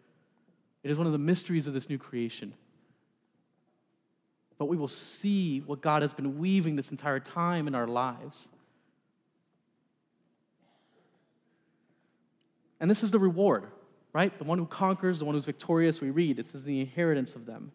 It 0.83 0.91
is 0.91 0.97
one 0.97 1.05
of 1.05 1.13
the 1.13 1.19
mysteries 1.19 1.67
of 1.67 1.73
this 1.73 1.89
new 1.89 1.97
creation. 1.97 2.53
But 4.57 4.65
we 4.65 4.77
will 4.77 4.87
see 4.87 5.59
what 5.59 5.81
God 5.81 6.01
has 6.01 6.13
been 6.13 6.37
weaving 6.37 6.77
this 6.77 6.91
entire 6.91 7.19
time 7.19 7.67
in 7.67 7.75
our 7.75 7.87
lives. 7.87 8.47
And 12.79 12.89
this 12.89 13.03
is 13.03 13.11
the 13.11 13.19
reward, 13.19 13.65
right? 14.15 14.37
The 14.37 14.45
one 14.45 14.57
who 14.57 14.65
conquers, 14.65 15.19
the 15.19 15.25
one 15.25 15.35
who's 15.35 15.45
victorious, 15.45 15.99
we 15.99 16.09
read, 16.09 16.37
this 16.37 16.55
is 16.55 16.63
the 16.63 16.79
inheritance 16.79 17.35
of 17.35 17.45
them. 17.45 17.73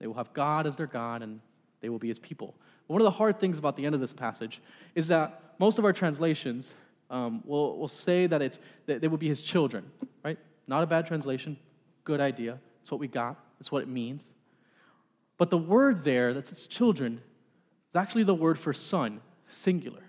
They 0.00 0.08
will 0.08 0.14
have 0.14 0.32
God 0.32 0.66
as 0.66 0.74
their 0.74 0.88
God, 0.88 1.22
and 1.22 1.38
they 1.80 1.88
will 1.88 2.00
be 2.00 2.08
his 2.08 2.18
people. 2.18 2.56
But 2.88 2.94
one 2.94 3.00
of 3.00 3.04
the 3.04 3.12
hard 3.12 3.38
things 3.38 3.56
about 3.56 3.76
the 3.76 3.86
end 3.86 3.94
of 3.94 4.00
this 4.00 4.12
passage 4.12 4.60
is 4.96 5.06
that 5.06 5.54
most 5.60 5.78
of 5.78 5.84
our 5.84 5.92
translations 5.92 6.74
um, 7.08 7.40
will, 7.46 7.78
will 7.78 7.86
say 7.86 8.26
that, 8.26 8.42
it's, 8.42 8.58
that 8.86 9.00
they 9.00 9.06
will 9.06 9.16
be 9.16 9.28
his 9.28 9.40
children, 9.40 9.88
right? 10.24 10.38
Not 10.66 10.82
a 10.82 10.86
bad 10.86 11.06
translation, 11.06 11.56
good 12.02 12.20
idea. 12.20 12.58
It's 12.82 12.90
what 12.90 12.98
we 12.98 13.06
got, 13.06 13.36
it's 13.60 13.70
what 13.70 13.84
it 13.84 13.88
means. 13.88 14.28
But 15.38 15.50
the 15.50 15.58
word 15.58 16.02
there, 16.02 16.34
that's 16.34 16.50
his 16.50 16.66
children, 16.66 17.20
is 17.90 17.96
actually 17.96 18.24
the 18.24 18.34
word 18.34 18.58
for 18.58 18.72
son, 18.72 19.20
singular. 19.46 20.02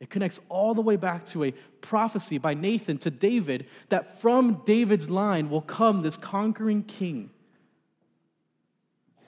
It 0.00 0.08
connects 0.08 0.40
all 0.48 0.74
the 0.74 0.80
way 0.80 0.96
back 0.96 1.26
to 1.26 1.44
a 1.44 1.52
prophecy 1.82 2.38
by 2.38 2.54
Nathan 2.54 2.96
to 2.98 3.10
David 3.10 3.66
that 3.90 4.20
from 4.20 4.62
David's 4.64 5.10
line 5.10 5.50
will 5.50 5.60
come 5.60 6.00
this 6.00 6.16
conquering 6.16 6.82
king. 6.82 7.30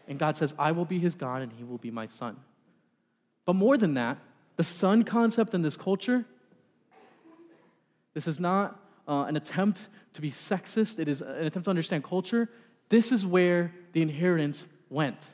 And 0.08 0.18
God 0.18 0.36
says, 0.36 0.54
I 0.58 0.72
will 0.72 0.86
be 0.86 0.98
his 0.98 1.14
God 1.14 1.42
and 1.42 1.52
he 1.52 1.62
will 1.62 1.78
be 1.78 1.90
my 1.90 2.06
son. 2.06 2.38
But 3.44 3.54
more 3.54 3.76
than 3.76 3.94
that, 3.94 4.18
the 4.56 4.64
son 4.64 5.02
concept 5.02 5.54
in 5.54 5.62
this 5.62 5.76
culture, 5.76 6.24
this 8.14 8.26
is 8.26 8.40
not 8.40 8.80
uh, 9.06 9.24
an 9.24 9.36
attempt 9.36 9.88
to 10.14 10.20
be 10.22 10.30
sexist, 10.30 10.98
it 10.98 11.08
is 11.08 11.20
an 11.20 11.46
attempt 11.46 11.64
to 11.64 11.70
understand 11.70 12.04
culture. 12.04 12.48
This 12.88 13.12
is 13.12 13.24
where 13.24 13.72
the 13.92 14.02
inheritance 14.02 14.66
went 14.90 15.28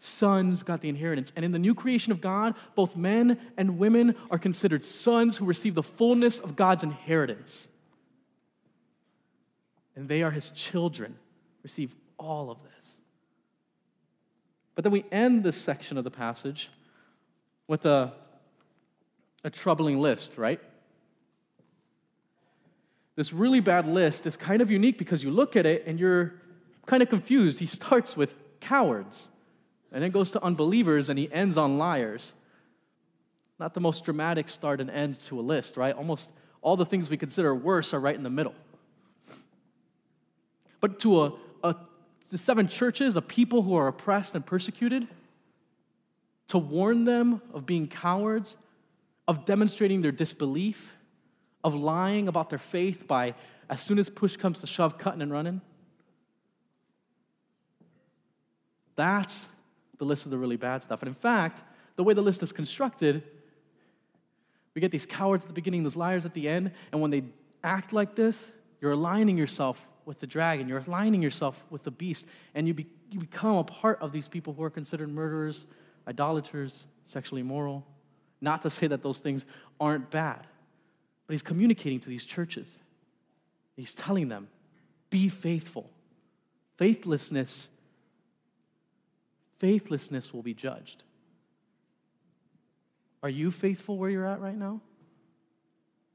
sons 0.00 0.62
got 0.62 0.80
the 0.80 0.88
inheritance. 0.88 1.32
And 1.36 1.44
in 1.44 1.52
the 1.52 1.58
new 1.58 1.74
creation 1.74 2.10
of 2.10 2.20
God, 2.20 2.54
both 2.74 2.96
men 2.96 3.38
and 3.56 3.78
women 3.78 4.16
are 4.30 4.38
considered 4.38 4.84
sons 4.84 5.36
who 5.36 5.44
receive 5.44 5.74
the 5.74 5.82
fullness 5.82 6.40
of 6.40 6.56
God's 6.56 6.82
inheritance. 6.82 7.68
And 9.94 10.08
they 10.08 10.22
are 10.22 10.30
his 10.30 10.50
children, 10.50 11.16
receive 11.62 11.94
all 12.18 12.50
of 12.50 12.58
this. 12.62 13.00
But 14.74 14.84
then 14.84 14.92
we 14.92 15.04
end 15.12 15.44
this 15.44 15.56
section 15.56 15.98
of 15.98 16.04
the 16.04 16.10
passage 16.10 16.70
with 17.68 17.84
a, 17.84 18.12
a 19.44 19.50
troubling 19.50 20.00
list, 20.00 20.38
right? 20.38 20.60
This 23.16 23.32
really 23.34 23.60
bad 23.60 23.86
list 23.86 24.26
is 24.26 24.38
kind 24.38 24.62
of 24.62 24.70
unique 24.70 24.96
because 24.96 25.22
you 25.22 25.30
look 25.30 25.54
at 25.54 25.66
it 25.66 25.84
and 25.86 26.00
you're 26.00 26.34
kind 26.86 27.02
of 27.02 27.10
confused. 27.10 27.58
He 27.58 27.66
starts 27.66 28.16
with 28.16 28.34
cowards 28.60 29.28
and 29.92 30.02
then 30.02 30.10
goes 30.10 30.30
to 30.32 30.42
unbelievers 30.42 31.08
and 31.08 31.18
he 31.18 31.30
ends 31.32 31.56
on 31.56 31.78
liars. 31.78 32.34
Not 33.58 33.74
the 33.74 33.80
most 33.80 34.04
dramatic 34.04 34.48
start 34.48 34.80
and 34.80 34.90
end 34.90 35.20
to 35.22 35.38
a 35.38 35.42
list, 35.42 35.76
right? 35.76 35.94
Almost 35.94 36.32
all 36.62 36.76
the 36.76 36.86
things 36.86 37.10
we 37.10 37.16
consider 37.16 37.54
worse 37.54 37.92
are 37.92 38.00
right 38.00 38.14
in 38.14 38.22
the 38.22 38.30
middle. 38.30 38.54
But 40.80 40.98
to 41.00 41.22
a, 41.22 41.32
a 41.62 41.76
the 42.30 42.38
seven 42.38 42.68
churches, 42.68 43.16
a 43.16 43.22
people 43.22 43.62
who 43.62 43.74
are 43.74 43.88
oppressed 43.88 44.34
and 44.34 44.46
persecuted, 44.46 45.06
to 46.48 46.58
warn 46.58 47.04
them 47.04 47.42
of 47.52 47.66
being 47.66 47.86
cowards, 47.86 48.56
of 49.28 49.44
demonstrating 49.44 50.00
their 50.02 50.12
disbelief, 50.12 50.96
of 51.62 51.74
lying 51.74 52.28
about 52.28 52.48
their 52.50 52.58
faith 52.58 53.06
by, 53.06 53.34
as 53.68 53.80
soon 53.80 53.98
as 53.98 54.08
push 54.08 54.36
comes 54.36 54.60
to 54.60 54.66
shove, 54.66 54.96
cutting 54.96 55.22
and 55.22 55.32
running. 55.32 55.60
That's 58.96 59.48
the 60.00 60.06
list 60.06 60.24
of 60.24 60.30
the 60.30 60.38
really 60.38 60.56
bad 60.56 60.82
stuff. 60.82 61.02
And 61.02 61.08
in 61.08 61.14
fact, 61.14 61.62
the 61.96 62.02
way 62.02 62.14
the 62.14 62.22
list 62.22 62.42
is 62.42 62.52
constructed, 62.52 63.22
we 64.74 64.80
get 64.80 64.90
these 64.90 65.04
cowards 65.04 65.44
at 65.44 65.48
the 65.48 65.54
beginning, 65.54 65.84
these 65.84 65.94
liars 65.94 66.24
at 66.24 66.32
the 66.32 66.48
end, 66.48 66.72
and 66.90 67.02
when 67.02 67.10
they 67.10 67.22
act 67.62 67.92
like 67.92 68.14
this, 68.14 68.50
you're 68.80 68.92
aligning 68.92 69.36
yourself 69.36 69.86
with 70.06 70.18
the 70.18 70.26
dragon, 70.26 70.68
you're 70.68 70.82
aligning 70.86 71.20
yourself 71.20 71.62
with 71.68 71.82
the 71.82 71.90
beast, 71.90 72.24
and 72.54 72.66
you, 72.66 72.72
be, 72.72 72.86
you 73.10 73.20
become 73.20 73.58
a 73.58 73.64
part 73.64 74.00
of 74.00 74.10
these 74.10 74.26
people 74.26 74.54
who 74.54 74.62
are 74.62 74.70
considered 74.70 75.10
murderers, 75.10 75.66
idolaters, 76.08 76.86
sexually 77.04 77.42
immoral. 77.42 77.86
Not 78.40 78.62
to 78.62 78.70
say 78.70 78.86
that 78.86 79.02
those 79.02 79.18
things 79.18 79.44
aren't 79.78 80.10
bad, 80.10 80.46
but 81.26 81.34
he's 81.34 81.42
communicating 81.42 82.00
to 82.00 82.08
these 82.08 82.24
churches. 82.24 82.78
He's 83.76 83.92
telling 83.92 84.28
them, 84.28 84.48
be 85.10 85.28
faithful. 85.28 85.90
Faithlessness 86.78 87.68
faithlessness 89.60 90.34
will 90.34 90.42
be 90.42 90.54
judged. 90.54 91.04
Are 93.22 93.28
you 93.28 93.50
faithful 93.50 93.98
where 93.98 94.10
you're 94.10 94.26
at 94.26 94.40
right 94.40 94.56
now? 94.56 94.80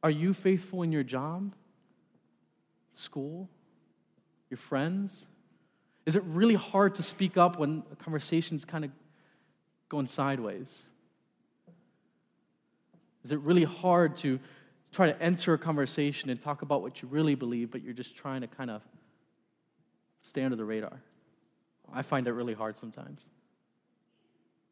Are 0.03 0.09
you 0.09 0.33
faithful 0.33 0.81
in 0.81 0.91
your 0.91 1.03
job, 1.03 1.53
school, 2.93 3.47
your 4.49 4.57
friends? 4.57 5.27
Is 6.05 6.15
it 6.15 6.23
really 6.23 6.55
hard 6.55 6.95
to 6.95 7.03
speak 7.03 7.37
up 7.37 7.57
when 7.59 7.83
a 7.91 7.95
conversation's 7.95 8.65
kind 8.65 8.83
of 8.83 8.91
going 9.89 10.07
sideways? 10.07 10.87
Is 13.23 13.31
it 13.31 13.39
really 13.39 13.63
hard 13.63 14.17
to 14.17 14.39
try 14.91 15.07
to 15.07 15.21
enter 15.21 15.53
a 15.53 15.57
conversation 15.57 16.29
and 16.29 16.39
talk 16.39 16.61
about 16.63 16.81
what 16.81 17.01
you 17.01 17.07
really 17.07 17.35
believe, 17.35 17.69
but 17.71 17.83
you're 17.83 17.93
just 17.93 18.15
trying 18.15 18.41
to 18.41 18.47
kind 18.47 18.71
of 18.71 18.81
stay 20.21 20.43
under 20.43 20.55
the 20.55 20.65
radar? 20.65 21.01
I 21.93 22.01
find 22.01 22.27
it 22.27 22.33
really 22.33 22.53
hard 22.53 22.77
sometimes. 22.77 23.29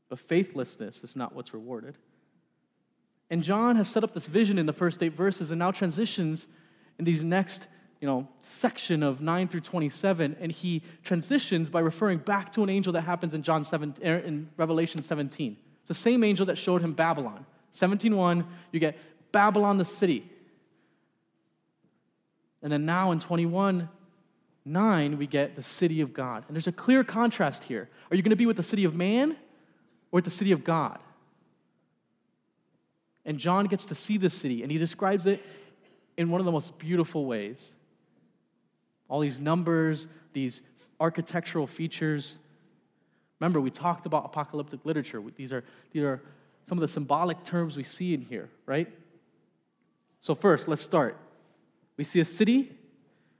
But 0.09 0.19
faithlessness 0.19 1.03
is 1.03 1.15
not 1.15 1.33
what's 1.33 1.53
rewarded. 1.53 1.97
And 3.29 3.43
John 3.43 3.75
has 3.77 3.87
set 3.87 4.03
up 4.03 4.13
this 4.13 4.27
vision 4.27 4.59
in 4.59 4.65
the 4.65 4.73
first 4.73 5.01
eight 5.01 5.13
verses 5.13 5.49
and 5.49 5.59
now 5.59 5.71
transitions 5.71 6.47
in 6.99 7.05
these 7.05 7.23
next 7.23 7.67
you 8.03 8.07
know, 8.07 8.27
section 8.41 9.01
of 9.01 9.21
9 9.21 9.47
through 9.47 9.61
27, 9.61 10.35
and 10.41 10.51
he 10.51 10.81
transitions 11.05 11.69
by 11.69 11.79
referring 11.79 12.17
back 12.17 12.51
to 12.51 12.61
an 12.61 12.69
angel 12.69 12.91
that 12.91 13.03
happens 13.03 13.33
in 13.33 13.43
John 13.43 13.63
7, 13.63 13.95
er, 14.05 14.17
in 14.17 14.49
Revelation 14.57 15.01
17. 15.01 15.55
It's 15.79 15.87
the 15.87 15.93
same 15.93 16.21
angel 16.21 16.45
that 16.47 16.57
showed 16.57 16.81
him 16.81 16.91
Babylon. 16.91 17.45
17.1, 17.73 18.45
you 18.73 18.81
get 18.81 18.97
Babylon 19.31 19.77
the 19.77 19.85
city. 19.85 20.29
And 22.61 22.69
then 22.69 22.85
now 22.85 23.11
in 23.11 23.21
21, 23.21 23.87
9, 24.65 25.17
we 25.17 25.25
get 25.25 25.55
the 25.55 25.63
city 25.63 26.01
of 26.01 26.13
God. 26.13 26.43
And 26.49 26.57
there's 26.57 26.67
a 26.67 26.73
clear 26.73 27.05
contrast 27.05 27.63
here. 27.63 27.89
Are 28.11 28.17
you 28.17 28.21
going 28.21 28.31
to 28.31 28.35
be 28.35 28.45
with 28.45 28.57
the 28.57 28.63
city 28.63 28.83
of 28.83 28.95
man 28.95 29.37
or 30.13 30.19
at 30.19 30.23
the 30.23 30.31
city 30.31 30.51
of 30.51 30.63
God. 30.63 30.99
And 33.25 33.39
John 33.39 33.65
gets 33.65 33.85
to 33.85 33.95
see 33.95 34.17
this 34.17 34.35
city, 34.35 34.61
and 34.61 34.71
he 34.71 34.77
describes 34.77 35.25
it 35.25 35.43
in 36.17 36.29
one 36.29 36.39
of 36.39 36.45
the 36.45 36.51
most 36.51 36.77
beautiful 36.77 37.25
ways. 37.25 37.73
All 39.09 39.19
these 39.19 39.39
numbers, 39.39 40.07
these 40.31 40.61
architectural 40.99 41.65
features. 41.65 42.37
Remember, 43.39 43.59
we 43.59 43.71
talked 43.71 44.05
about 44.05 44.25
apocalyptic 44.25 44.85
literature. 44.85 45.21
These 45.35 45.51
are, 45.51 45.63
these 45.91 46.03
are 46.03 46.21
some 46.65 46.77
of 46.77 46.83
the 46.83 46.87
symbolic 46.87 47.43
terms 47.43 47.75
we 47.75 47.83
see 47.83 48.13
in 48.13 48.21
here, 48.21 48.49
right? 48.67 48.87
So, 50.21 50.35
first, 50.35 50.67
let's 50.67 50.83
start. 50.83 51.17
We 51.97 52.03
see 52.03 52.19
a 52.19 52.25
city 52.25 52.71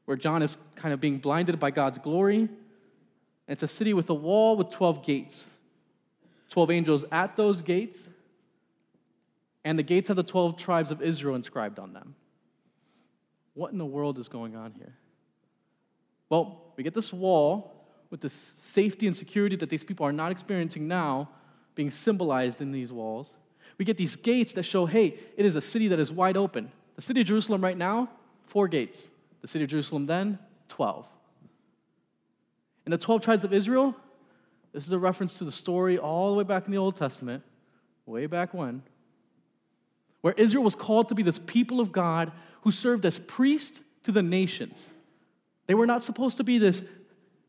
where 0.06 0.18
John 0.18 0.42
is 0.42 0.58
kind 0.76 0.92
of 0.94 1.00
being 1.00 1.20
blinded 1.20 1.60
by 1.60 1.70
God's 1.70 2.00
glory. 2.00 2.50
It's 3.48 3.64
a 3.64 3.68
city 3.68 3.94
with 3.94 4.10
a 4.10 4.16
wall 4.16 4.56
with 4.56 4.72
12 4.72 5.06
gates. 5.06 5.50
12 6.54 6.70
angels 6.70 7.04
at 7.12 7.36
those 7.36 7.63
gates, 7.63 8.08
and 9.66 9.80
the 9.80 9.82
gates 9.82 10.10
have 10.10 10.18
the 10.18 10.22
12 10.22 10.56
tribes 10.56 10.92
of 10.92 11.02
Israel 11.02 11.34
inscribed 11.34 11.80
on 11.80 11.94
them. 11.94 12.13
What 13.56 13.72
in 13.72 13.80
the 13.80 13.86
world 13.88 14.20
is 14.20 14.28
going 14.28 14.56
on 14.56 14.74
here? 14.74 14.94
Well, 16.30 16.74
we 16.76 16.84
get 16.84 16.94
this 16.94 17.12
wall 17.12 17.88
with 18.12 18.22
this 18.22 18.54
safety 18.60 19.08
and 19.08 19.18
security 19.18 19.56
that 19.56 19.72
these 19.72 19.84
people 19.84 20.06
are 20.06 20.13
not 20.13 20.32
experiencing 20.32 20.88
now 20.88 21.28
being 21.74 21.89
symbolized 21.89 22.62
in 22.62 22.72
these 22.72 22.92
walls. 22.92 23.34
We 23.80 23.86
get 23.86 23.98
these 23.98 24.16
gates 24.16 24.54
that 24.54 24.62
show, 24.62 24.86
hey, 24.86 25.18
it 25.36 25.48
is 25.48 25.56
a 25.56 25.62
city 25.62 25.88
that 25.88 25.98
is 25.98 26.12
wide 26.12 26.38
open. 26.38 26.72
The 26.98 27.02
city 27.02 27.22
of 27.22 27.26
Jerusalem 27.26 27.63
right 27.63 27.78
now, 27.78 28.12
four 28.46 28.68
gates. 28.68 29.10
The 29.42 29.48
city 29.48 29.63
of 29.63 29.72
Jerusalem 29.72 30.06
then, 30.06 30.38
12. 30.68 31.08
And 32.86 32.94
the 32.94 33.00
12 33.00 33.24
tribes 33.24 33.44
of 33.44 33.54
Israel, 33.54 33.96
this 34.74 34.88
is 34.88 34.92
a 34.92 35.00
reference 35.00 35.38
to 35.38 35.46
the 35.46 35.52
story 35.52 35.98
all 35.98 36.32
the 36.32 36.38
way 36.38 36.44
back 36.44 36.66
in 36.66 36.72
the 36.72 36.78
Old 36.78 36.96
Testament, 36.96 37.44
way 38.06 38.26
back 38.26 38.54
when, 38.54 38.82
where 40.22 40.34
Israel 40.36 40.64
was 40.64 40.76
called 40.76 41.10
to 41.10 41.16
be 41.16 41.24
this 41.24 41.40
people 41.40 41.80
of 41.80 41.92
God 41.92 42.32
who 42.62 42.72
served 42.72 43.06
as 43.06 43.20
priest 43.20 43.84
to 44.04 44.12
the 44.12 44.24
nations. 44.24 44.90
They 45.68 45.76
were 45.76 45.86
not 45.86 46.04
supposed 46.04 46.38
to 46.38 46.44
be 46.44 46.58
this 46.58 46.84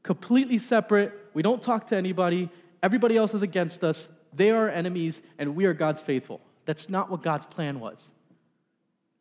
completely 0.02 0.58
separate, 0.58 1.12
we 1.32 1.42
don't 1.42 1.62
talk 1.62 1.86
to 1.88 1.96
anybody, 1.96 2.50
everybody 2.82 3.16
else 3.16 3.32
is 3.32 3.42
against 3.42 3.82
us, 3.82 4.08
they 4.34 4.50
are 4.50 4.64
our 4.64 4.68
enemies, 4.68 5.22
and 5.38 5.56
we 5.56 5.64
are 5.64 5.72
God's 5.72 6.00
faithful. 6.00 6.40
That's 6.66 6.90
not 6.90 7.10
what 7.10 7.22
God's 7.22 7.46
plan 7.46 7.80
was. 7.80 8.10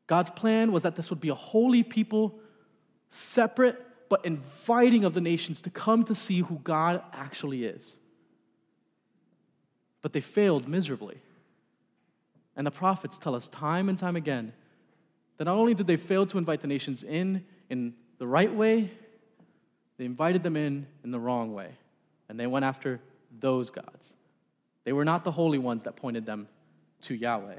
God's 0.07 0.29
plan 0.31 0.71
was 0.71 0.83
that 0.83 0.95
this 0.95 1.09
would 1.09 1.21
be 1.21 1.29
a 1.29 1.35
holy 1.35 1.83
people, 1.83 2.39
separate 3.11 3.79
but 4.13 4.23
inviting 4.25 5.05
of 5.05 5.15
the 5.15 5.21
nations 5.21 5.59
to 5.59 5.71
come 5.71 6.03
to 6.03 6.13
see 6.13 6.41
who 6.41 6.59
God 6.63 7.01
actually 7.13 7.65
is. 7.65 7.97
But 10.03 10.13
they 10.13 10.21
failed 10.21 10.67
miserably. 10.67 11.17
And 12.55 12.67
the 12.67 12.69
prophets 12.69 13.17
tell 13.17 13.33
us 13.33 13.47
time 13.47 13.89
and 13.89 13.97
time 13.97 14.15
again 14.15 14.53
that 15.37 15.45
not 15.45 15.55
only 15.55 15.73
did 15.73 15.87
they 15.87 15.97
fail 15.97 16.27
to 16.27 16.37
invite 16.37 16.61
the 16.61 16.67
nations 16.67 17.01
in 17.01 17.43
in 17.71 17.95
the 18.19 18.27
right 18.27 18.53
way, 18.53 18.91
they 19.97 20.05
invited 20.05 20.43
them 20.43 20.57
in 20.57 20.85
in 21.03 21.09
the 21.09 21.19
wrong 21.19 21.51
way. 21.55 21.71
And 22.29 22.39
they 22.39 22.45
went 22.45 22.65
after 22.65 23.01
those 23.39 23.71
gods. 23.71 24.15
They 24.83 24.93
were 24.93 25.05
not 25.05 25.23
the 25.23 25.31
holy 25.31 25.57
ones 25.57 25.85
that 25.85 25.95
pointed 25.95 26.27
them 26.27 26.47
to 27.01 27.15
Yahweh. 27.15 27.57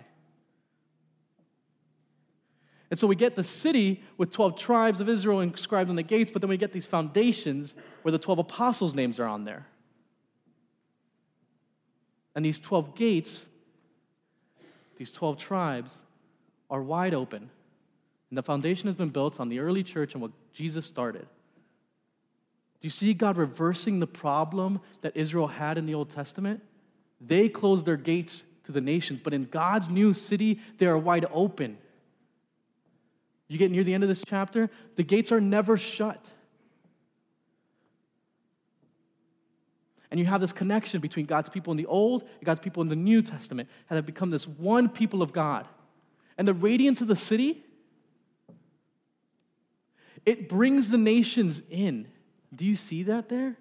And 2.95 2.99
so 3.01 3.09
we 3.09 3.17
get 3.17 3.35
the 3.35 3.43
city 3.43 4.05
with 4.19 4.31
12 4.31 4.57
tribes 4.57 5.01
of 5.01 5.09
Israel 5.09 5.41
inscribed 5.41 5.91
on 5.91 5.97
the 5.97 6.03
gates, 6.05 6.31
but 6.31 6.41
then 6.41 6.49
we 6.49 6.57
get 6.57 6.71
these 6.71 6.87
foundations 6.87 7.75
where 8.03 8.13
the 8.13 8.21
12 8.21 8.39
apostles' 8.39 8.95
names 8.95 9.19
are 9.19 9.27
on 9.27 9.43
there. 9.43 9.67
And 12.37 12.45
these 12.45 12.61
12 12.61 12.95
gates, 12.95 13.47
these 14.97 15.11
12 15.11 15.39
tribes, 15.39 16.05
are 16.71 16.81
wide 16.81 17.15
open. 17.15 17.51
And 18.31 18.39
the 18.39 18.45
foundation 18.45 18.87
has 18.87 18.95
been 18.95 19.09
built 19.09 19.41
on 19.41 19.49
the 19.49 19.59
early 19.59 19.83
church 19.83 20.13
and 20.13 20.23
what 20.23 20.31
Jesus 20.53 20.87
started. 20.87 21.27
Do 22.81 22.87
you 22.87 22.91
see 22.91 23.13
God 23.13 23.37
reversing 23.37 23.99
the 23.99 24.07
problem 24.07 24.81
that 25.01 25.17
Israel 25.17 25.49
had 25.49 25.79
in 25.79 25.87
the 25.87 25.95
Old 25.95 26.11
Testament? 26.11 26.63
They 27.21 27.49
closed 27.49 27.87
their 27.87 27.97
gates 27.97 28.45
to 28.67 28.71
the 28.71 28.81
nations, 28.81 29.21
but 29.21 29.35
in 29.35 29.43
God's 29.43 29.89
new 29.89 30.15
city, 30.15 30.61
they 30.79 30.87
are 30.87 30.97
wide 30.97 31.27
open. 31.33 31.79
You 33.49 33.59
get 33.59 33.71
near 33.71 33.85
the 33.85 33.95
end 33.95 34.03
of 34.03 34.09
this 34.09 34.23
chapter, 34.27 34.71
the 34.97 35.03
gates 35.03 35.31
are 35.31 35.41
never 35.41 35.77
shut. 35.77 36.31
And 40.11 40.21
you 40.21 40.27
have 40.27 40.41
this 40.41 40.53
connection 40.53 41.01
between 41.01 41.27
God's 41.27 41.49
people 41.49 41.73
in 41.73 41.77
the 41.77 41.87
Old 41.87 42.23
and 42.23 42.45
God's 42.45 42.61
people 42.61 42.83
in 42.83 42.89
the 42.89 42.97
New 42.97 43.21
Testament, 43.21 43.69
and 43.91 43.97
have 43.97 44.07
become 44.07 44.31
this 44.31 44.47
one 44.47 44.89
people 44.89 45.23
of 45.23 45.33
God. 45.33 45.67
And 46.39 46.49
the 46.49 46.55
radiance 46.55 47.01
of 47.01 47.09
the 47.09 47.17
city, 47.17 47.65
it 50.25 50.49
brings 50.49 50.91
the 50.91 50.99
nations 50.99 51.63
in. 51.69 52.09
Do 52.55 52.65
you 52.65 52.77
see 52.77 53.03
that 53.05 53.29
there? 53.29 53.57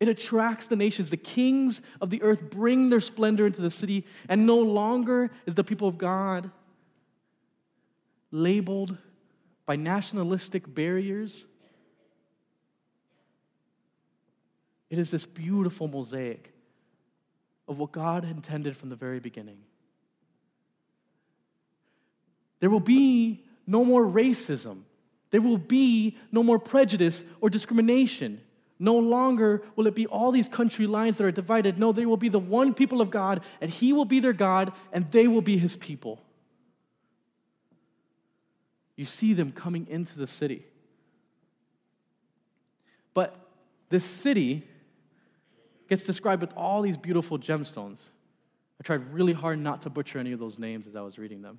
It 0.00 0.08
attracts 0.08 0.66
the 0.66 0.76
nations. 0.76 1.10
The 1.10 1.16
kings 1.16 1.80
of 2.00 2.10
the 2.10 2.22
earth 2.22 2.50
bring 2.50 2.90
their 2.90 3.00
splendor 3.00 3.46
into 3.46 3.62
the 3.62 3.70
city, 3.70 4.06
and 4.28 4.46
no 4.46 4.58
longer 4.58 5.30
is 5.46 5.54
the 5.54 5.64
people 5.64 5.88
of 5.88 5.96
God 5.96 6.50
labeled 8.32 8.96
by 9.66 9.76
nationalistic 9.76 10.74
barriers. 10.74 11.46
It 14.90 14.98
is 14.98 15.10
this 15.10 15.26
beautiful 15.26 15.86
mosaic 15.86 16.52
of 17.68 17.78
what 17.78 17.92
God 17.92 18.24
intended 18.24 18.76
from 18.76 18.88
the 18.88 18.96
very 18.96 19.20
beginning. 19.20 19.58
There 22.60 22.70
will 22.70 22.80
be 22.80 23.44
no 23.66 23.84
more 23.84 24.04
racism. 24.04 24.82
There 25.30 25.40
will 25.40 25.58
be 25.58 26.16
no 26.30 26.42
more 26.42 26.58
prejudice 26.58 27.24
or 27.40 27.50
discrimination. 27.50 28.40
No 28.78 28.98
longer 28.98 29.62
will 29.76 29.86
it 29.86 29.94
be 29.94 30.06
all 30.06 30.32
these 30.32 30.48
country 30.48 30.86
lines 30.86 31.18
that 31.18 31.24
are 31.24 31.32
divided. 31.32 31.78
No, 31.78 31.92
they 31.92 32.06
will 32.06 32.16
be 32.16 32.28
the 32.28 32.38
one 32.38 32.74
people 32.74 33.00
of 33.00 33.10
God, 33.10 33.42
and 33.60 33.70
He 33.70 33.92
will 33.92 34.04
be 34.04 34.20
their 34.20 34.32
God, 34.32 34.72
and 34.92 35.10
they 35.10 35.28
will 35.28 35.40
be 35.40 35.56
His 35.56 35.76
people 35.76 36.20
you 38.96 39.06
see 39.06 39.32
them 39.32 39.52
coming 39.52 39.86
into 39.88 40.18
the 40.18 40.26
city. 40.26 40.64
But 43.14 43.36
this 43.88 44.04
city 44.04 44.66
gets 45.88 46.04
described 46.04 46.40
with 46.40 46.52
all 46.56 46.82
these 46.82 46.96
beautiful 46.96 47.38
gemstones. 47.38 48.10
I 48.80 48.82
tried 48.82 49.12
really 49.12 49.32
hard 49.32 49.58
not 49.58 49.82
to 49.82 49.90
butcher 49.90 50.18
any 50.18 50.32
of 50.32 50.38
those 50.38 50.58
names 50.58 50.86
as 50.86 50.96
I 50.96 51.02
was 51.02 51.18
reading 51.18 51.42
them. 51.42 51.58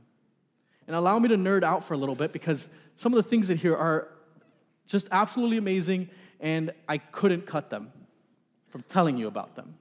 And 0.87 0.95
allow 0.95 1.17
me 1.19 1.29
to 1.29 1.37
nerd 1.37 1.63
out 1.63 1.83
for 1.83 1.93
a 1.93 1.97
little 1.97 2.15
bit 2.15 2.33
because 2.33 2.69
some 2.95 3.13
of 3.13 3.23
the 3.23 3.29
things 3.29 3.49
in 3.49 3.57
here 3.57 3.75
are 3.75 4.09
just 4.87 5.07
absolutely 5.11 5.57
amazing, 5.57 6.09
and 6.39 6.71
I 6.89 6.97
couldn't 6.97 7.45
cut 7.45 7.69
them 7.69 7.91
from 8.69 8.83
telling 8.89 9.17
you 9.17 9.27
about 9.27 9.55
them. 9.55 9.75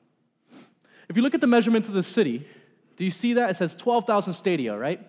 If 1.08 1.16
you 1.16 1.22
look 1.22 1.34
at 1.34 1.40
the 1.40 1.46
measurements 1.46 1.88
of 1.88 1.94
the 1.94 2.02
city, 2.02 2.46
do 2.96 3.04
you 3.04 3.10
see 3.10 3.34
that? 3.34 3.50
It 3.50 3.56
says 3.56 3.74
12,000 3.74 4.32
stadia, 4.32 4.76
right? 4.78 5.00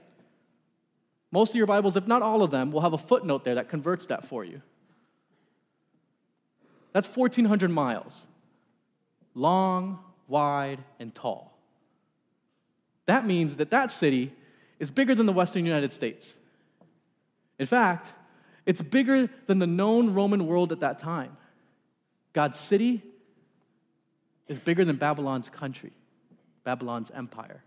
Most 1.33 1.49
of 1.49 1.55
your 1.55 1.65
Bibles, 1.65 1.97
if 1.97 2.05
not 2.05 2.21
all 2.21 2.43
of 2.43 2.51
them, 2.51 2.71
will 2.71 2.81
have 2.81 2.93
a 2.93 2.97
footnote 2.97 3.43
there 3.43 3.55
that 3.55 3.67
converts 3.67 4.05
that 4.05 4.27
for 4.27 4.45
you. 4.45 4.61
That's 6.91 7.07
1,400 7.07 7.71
miles 7.71 8.27
long, 9.33 9.97
wide, 10.27 10.77
and 10.99 11.13
tall. 11.15 11.57
That 13.07 13.25
means 13.25 13.57
that 13.57 13.71
that 13.71 13.89
city 13.89 14.31
is 14.77 14.91
bigger 14.91 15.15
than 15.15 15.25
the 15.25 15.33
Western 15.33 15.65
United 15.65 15.91
States. 15.91 16.35
In 17.57 17.65
fact, 17.65 18.13
it's 18.67 18.83
bigger 18.83 19.27
than 19.47 19.57
the 19.57 19.65
known 19.65 20.13
Roman 20.13 20.45
world 20.45 20.71
at 20.71 20.81
that 20.81 20.99
time. 20.99 21.35
God's 22.33 22.59
city 22.59 23.01
is 24.47 24.59
bigger 24.59 24.85
than 24.85 24.97
Babylon's 24.97 25.49
country, 25.49 25.93
Babylon's 26.63 27.09
empire. 27.09 27.63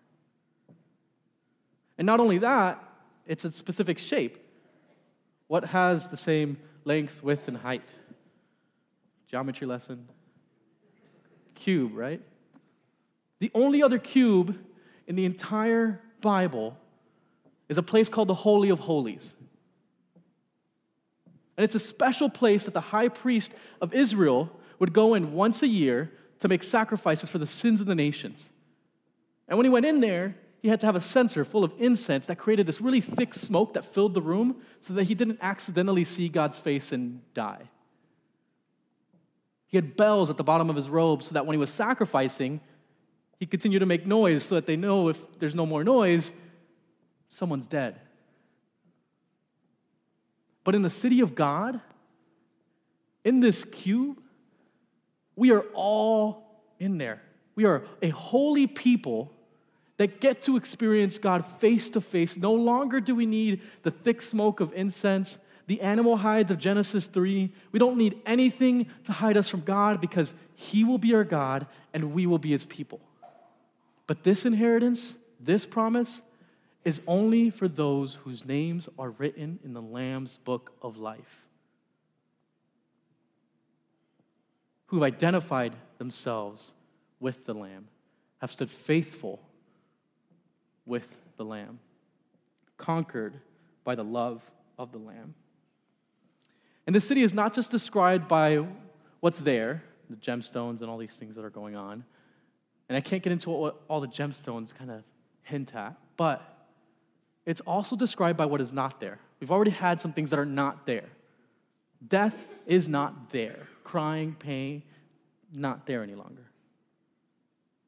And 1.99 2.07
not 2.07 2.21
only 2.21 2.39
that, 2.39 2.86
it's 3.27 3.45
a 3.45 3.51
specific 3.51 3.99
shape. 3.99 4.39
What 5.49 5.65
has 5.67 6.09
the 6.09 6.17
same 6.17 6.59
length, 6.85 7.23
width, 7.23 7.49
and 7.49 7.57
height? 7.57 7.89
Geometry 9.31 9.67
lesson. 9.67 10.09
Cube, 11.55 11.93
right? 11.95 12.21
The 13.39 13.51
only 13.55 13.83
other 13.83 13.99
cube 13.99 14.59
in 15.07 15.17
the 15.17 15.25
entire 15.25 16.01
Bible 16.21 16.77
is 17.69 17.79
a 17.79 17.83
place 17.83 18.09
called 18.09 18.29
the 18.29 18.35
Holy 18.35 18.71
of 18.71 18.81
Holies. 18.81 19.35
And 21.57 21.65
it's 21.65 21.75
a 21.75 21.81
special 21.81 22.29
place 22.29 22.65
that 22.67 22.75
the 22.75 22.81
high 22.81 23.09
priest 23.09 23.53
of 23.81 23.95
Israel 23.95 24.51
would 24.79 24.93
go 24.93 25.15
in 25.15 25.33
once 25.33 25.63
a 25.63 25.67
year 25.67 26.13
to 26.41 26.49
make 26.49 26.63
sacrifices 26.63 27.31
for 27.31 27.39
the 27.39 27.47
sins 27.47 27.81
of 27.81 27.87
the 27.87 27.95
nations. 27.95 28.51
And 29.49 29.57
when 29.57 29.65
he 29.65 29.71
went 29.71 29.87
in 29.87 30.01
there, 30.01 30.37
he 30.67 30.71
had 30.71 30.81
to 30.81 30.87
have 30.87 30.97
a 30.97 31.01
censer 31.01 31.45
full 31.45 31.63
of 31.63 31.73
incense 31.79 32.27
that 32.27 32.39
created 32.39 32.67
this 32.67 32.81
really 32.81 33.01
thick 33.01 33.35
smoke 33.35 33.75
that 33.75 33.85
filled 33.85 34.15
the 34.15 34.21
room 34.21 34.57
so 34.81 34.95
that 34.95 35.05
he 35.05 35.15
didn't 35.15 35.39
accidentally 35.41 36.03
see 36.03 36.29
God's 36.29 36.59
face 36.59 36.91
and 36.91 37.21
die. 37.35 37.71
He 39.69 39.77
had 39.77 39.97
bells 39.97 40.29
at 40.29 40.37
the 40.37 40.43
bottom 40.43 40.69
of 40.69 40.75
his 40.75 40.89
robe 40.89 41.23
so 41.23 41.35
that 41.35 41.47
when 41.47 41.55
he 41.55 41.59
was 41.59 41.71
sacrificing, 41.71 42.61
he 43.39 43.47
continued 43.47 43.79
to 43.79 43.87
make 43.87 44.09
noise 44.09 44.43
so 44.43 44.57
that 44.57 44.67
they 44.67 44.75
know 44.75 45.07
if 45.07 45.21
there's 45.39 45.55
no 45.55 45.67
more 45.67 45.85
noise, 45.85 46.35
someone's 47.31 47.69
dead. 47.69 48.01
But 50.65 50.75
in 50.75 50.83
the 50.83 50.91
city 50.91 51.21
of 51.21 51.37
God, 51.37 51.81
in 53.23 53.39
this 53.39 53.63
cube, 53.63 54.21
we 55.37 55.53
are 55.53 55.65
all 55.75 56.65
in 56.81 56.99
there. 56.99 57.23
We 57.55 57.67
are 57.67 57.85
a 58.03 58.09
holy 58.09 58.67
people 58.67 59.33
that 59.99 60.21
get 60.21 60.43
to 60.43 60.57
experience 60.57 61.19
God 61.19 61.45
face 61.45 61.89
to 61.91 62.01
face. 62.01 62.37
No 62.37 62.53
longer 62.53 63.01
do 63.01 63.15
we 63.15 63.27
need 63.27 63.63
the 63.83 63.91
thick 63.91 64.21
smoke 64.21 64.61
of 64.61 64.73
incense, 64.75 65.39
the 65.67 65.81
animal 65.81 66.17
hides 66.17 66.51
of 66.51 66.59
Genesis 66.59 67.07
3. 67.07 67.53
We 67.73 67.79
don't 67.79 67.97
need 67.97 68.21
anything 68.25 68.87
to 69.05 69.13
hide 69.13 69.37
us 69.37 69.49
from 69.49 69.63
God 69.63 70.01
because 70.01 70.35
He 70.55 70.85
will 70.85 70.99
be 70.99 71.15
our 71.15 71.25
God 71.25 71.67
and 71.93 72.13
we 72.13 72.27
will 72.27 72.39
be 72.39 72.51
His 72.51 72.67
people. 72.67 73.01
But 74.07 74.23
this 74.23 74.47
inheritance, 74.47 75.19
this 75.41 75.67
promise, 75.67 76.23
is 76.85 77.01
only 77.07 77.51
for 77.51 77.67
those 77.67 78.15
whose 78.15 78.45
names 78.45 78.89
are 78.99 79.11
written 79.11 79.59
in 79.65 79.73
the 79.73 79.83
Lamb's 79.83 80.39
book 80.45 80.73
of 80.83 80.97
life. 80.97 81.47
who've 84.87 85.03
identified 85.03 85.75
themselves 85.99 86.75
with 87.21 87.45
the 87.45 87.55
Lamb, 87.55 87.89
have 88.41 88.53
stood 88.53 88.71
faithful 88.71 89.41
with 90.87 91.15
the 91.37 91.45
Lamb, 91.45 91.79
conquered 92.79 93.35
by 93.85 93.95
the 93.95 94.05
love 94.05 94.43
of 94.79 94.93
the 94.93 94.99
Lamb. 94.99 95.35
And 96.87 96.95
the 96.95 97.01
city 97.01 97.23
is 97.23 97.35
not 97.35 97.53
just 97.53 97.71
described 97.71 98.29
by 98.29 98.65
what's 99.21 99.41
there, 99.41 99.83
the 100.09 100.17
gemstones 100.17 100.81
and 100.81 100.89
all 100.89 100.99
these 100.99 101.15
things 101.15 101.35
that 101.35 101.45
are 101.45 101.51
going 101.51 101.75
on. 101.75 102.05
And 102.89 102.97
I 102.97 103.01
can't 103.01 103.23
get 103.23 103.33
into 103.33 103.51
what 103.51 103.81
all 103.89 104.01
the 104.01 104.09
gemstones 104.09 104.73
kind 104.73 104.91
of 104.91 105.03
hint 105.43 105.75
at, 105.75 105.97
but 106.17 106.69
it's 107.45 107.61
also 107.61 107.97
described 107.97 108.37
by 108.37 108.47
what 108.47 108.61
is 108.61 108.73
not 108.73 109.01
there. 109.01 109.19
We've 109.41 109.51
already 109.51 109.71
had 109.73 110.01
some 110.01 110.13
things 110.13 110.31
that 110.31 110.39
are 110.39 110.47
not 110.47 110.87
there. 110.87 111.09
Death 112.07 112.45
is 112.67 112.89
not 112.89 113.31
there. 113.31 113.69
Crying, 113.85 114.37
pain, 114.39 114.83
not 115.53 115.87
there 115.87 116.03
any 116.03 116.15
longer. 116.15 116.51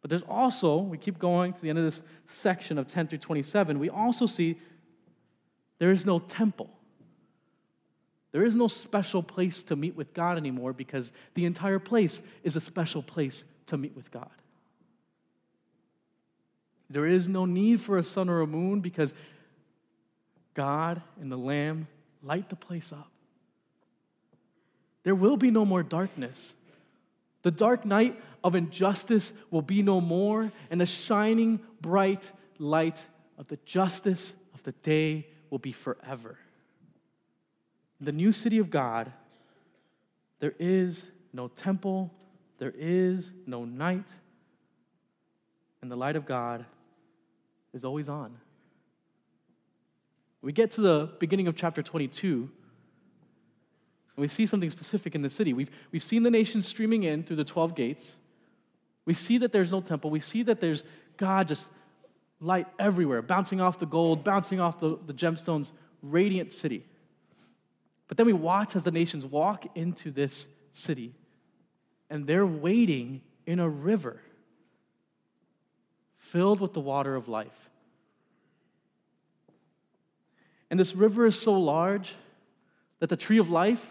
But 0.09 0.21
there's 0.21 0.31
also, 0.31 0.79
we 0.79 0.97
keep 0.97 1.18
going 1.18 1.53
to 1.53 1.61
the 1.61 1.68
end 1.68 1.79
of 1.79 1.85
this 1.85 2.01
section 2.27 2.79
of 2.79 2.87
10 2.87 3.09
through 3.09 3.18
27, 3.18 3.79
we 3.79 3.90
also 3.90 4.25
see 4.25 4.59
there 5.79 5.90
is 5.90 6.07
no 6.07 6.18
temple. 6.18 6.71
There 8.33 8.42
is 8.42 8.55
no 8.55 8.68
special 8.68 9.23
place 9.23 9.62
to 9.64 9.77
meet 9.77 9.97
with 9.97 10.14
God 10.14 10.38
anymore 10.38 10.73
because 10.73 11.12
the 11.35 11.44
entire 11.44 11.79
place 11.79 12.23
is 12.42 12.57
a 12.57 12.61
special 12.61 13.03
place 13.03 13.44
to 13.66 13.77
meet 13.77 13.94
with 13.94 14.11
God. 14.11 14.31
There 16.88 17.05
is 17.05 17.29
no 17.29 17.44
need 17.44 17.83
for 17.83 17.99
a 17.99 18.05
sun 18.05 18.31
or 18.31 18.40
a 18.40 18.47
moon 18.47 18.81
because 18.81 19.12
God 20.55 21.03
and 21.21 21.31
the 21.31 21.37
Lamb 21.37 21.87
light 22.23 22.49
the 22.49 22.57
place 22.57 22.94
up. 22.94 23.11
There 25.03 25.14
will 25.14 25.37
be 25.37 25.51
no 25.51 25.66
more 25.66 25.83
darkness. 25.83 26.55
The 27.42 27.51
dark 27.51 27.85
night 27.85 28.18
of 28.44 28.55
injustice 28.55 29.33
will 29.51 29.62
be 29.62 29.83
no 29.83 30.01
more, 30.01 30.53
and 30.70 30.81
the 30.81 30.87
shining 30.87 31.61
bright 31.81 32.33
light 32.59 33.07
of 33.38 33.48
the 33.48 33.59
justice 33.64 34.35
of 34.55 34.62
the 34.62 34.72
day 34.72 35.29
will 35.51 35.59
be 35.59 35.72
forever. 35.72 36.38
In 38.01 38.07
the 38.07 38.12
new 38.12 38.33
city 38.33 38.59
of 38.59 38.70
God, 38.70 39.12
there 40.40 40.55
is 40.59 41.07
no 41.33 41.48
temple, 41.48 42.12
there 42.59 42.74
is 42.77 43.33
no 43.46 43.64
night, 43.64 44.12
and 45.83 45.90
the 45.90 45.96
light 45.96 46.16
of 46.16 46.27
God 46.27 46.64
is 47.72 47.85
always 47.85 48.09
on. 48.09 48.37
We 50.42 50.53
get 50.53 50.70
to 50.72 50.81
the 50.81 51.11
beginning 51.18 51.48
of 51.48 51.57
chapter 51.57 51.83
22, 51.83 52.51
and 54.16 54.22
we 54.22 54.29
see 54.29 54.46
something 54.46 54.70
specific 54.70 55.14
in 55.14 55.22
the 55.22 55.31
city. 55.31 55.53
We've, 55.53 55.70
we've 55.90 56.03
seen 56.03 56.22
the 56.22 56.31
nation 56.31 56.62
streaming 56.62 57.03
in 57.05 57.24
through 57.24 57.37
the 57.37 57.44
12 57.44 57.74
gates. 57.74 58.16
We 59.09 59.14
see 59.14 59.38
that 59.38 59.53
there's 59.53 59.71
no 59.71 59.81
temple. 59.81 60.11
We 60.11 60.21
see 60.21 60.42
that 60.42 60.61
there's 60.61 60.85
God 61.16 61.49
just 61.49 61.66
light 62.42 62.66
everywhere, 62.79 63.23
bouncing 63.23 63.59
off 63.59 63.79
the 63.79 63.87
gold, 63.87 64.23
bouncing 64.23 64.61
off 64.61 64.81
the, 64.81 64.99
the 65.07 65.14
gemstones, 65.14 65.73
radiant 66.03 66.53
city. 66.53 66.85
But 68.07 68.18
then 68.18 68.27
we 68.27 68.35
watch 68.35 68.77
as 68.77 68.83
the 68.83 68.90
nations 68.90 69.25
walk 69.25 69.64
into 69.75 70.11
this 70.11 70.47
city, 70.75 71.14
and 72.11 72.27
they're 72.27 72.47
waiting 72.47 73.23
in 73.47 73.61
a 73.61 73.68
river 73.68 74.21
filled 76.18 76.61
with 76.61 76.75
the 76.75 76.81
water 76.81 77.16
of 77.16 77.29
life. 77.29 77.71
And 80.71 80.79
this 80.79 80.94
river 80.94 81.25
is 81.25 81.40
so 81.40 81.55
large 81.55 82.14
that 82.99 83.09
the 83.09 83.16
tree 83.16 83.38
of 83.38 83.49
life 83.49 83.90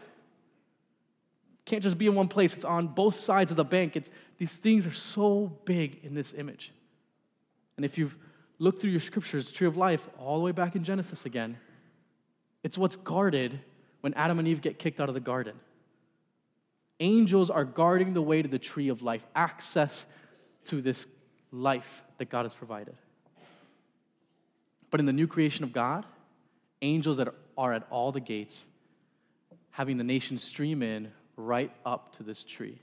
can't 1.68 1.84
just 1.84 1.98
be 1.98 2.08
in 2.08 2.16
one 2.16 2.30
place, 2.30 2.56
it's 2.56 2.64
on 2.64 2.88
both 2.88 3.16
sides 3.16 3.52
of 3.52 3.58
the 3.58 3.66
bank. 3.66 3.98
It's, 3.98 4.10
these 4.38 4.54
things 4.54 4.88
are 4.88 4.94
so 4.94 5.52
big 5.66 6.00
in 6.02 6.16
this 6.16 6.34
image. 6.34 6.72
And 7.76 7.86
if 7.86 7.98
you've 7.98 8.16
looked 8.58 8.82
through 8.82 8.92
your 8.92 9.02
scriptures, 9.02 9.52
tree 9.52 9.68
of 9.68 9.76
life, 9.76 10.08
all 10.18 10.38
the 10.38 10.44
way 10.44 10.54
back 10.54 10.78
in 10.78 10.86
Genesis 10.86 11.26
again, 11.26 11.58
it's 12.64 12.78
what's 12.78 12.96
guarded 12.96 13.60
when 14.00 14.14
Adam 14.14 14.40
and 14.40 14.48
Eve 14.48 14.62
get 14.62 14.80
kicked 14.80 15.02
out 15.02 15.10
of 15.10 15.14
the 15.14 15.20
garden. 15.20 15.56
Angels 17.02 17.50
are 17.50 17.66
guarding 17.66 18.14
the 18.14 18.22
way 18.22 18.42
to 18.42 18.48
the 18.48 18.58
tree 18.58 18.88
of 18.88 19.02
life, 19.02 19.26
access 19.36 20.06
to 20.66 20.82
this 20.82 21.06
life 21.52 22.02
that 22.18 22.30
God 22.30 22.44
has 22.44 22.54
provided. 22.54 22.96
But 24.90 25.02
in 25.02 25.06
the 25.06 25.14
new 25.14 25.28
creation 25.28 25.66
of 25.66 25.74
God, 25.74 26.06
angels 26.82 27.18
that 27.18 27.28
are 27.58 27.74
at 27.74 27.86
all 27.90 28.14
the 28.14 28.22
gates, 28.22 28.68
having 29.72 29.98
the 29.98 30.04
nation 30.06 30.38
stream 30.38 30.82
in 30.82 31.12
right 31.38 31.72
up 31.86 32.18
to 32.18 32.24
this 32.24 32.44
tree. 32.44 32.80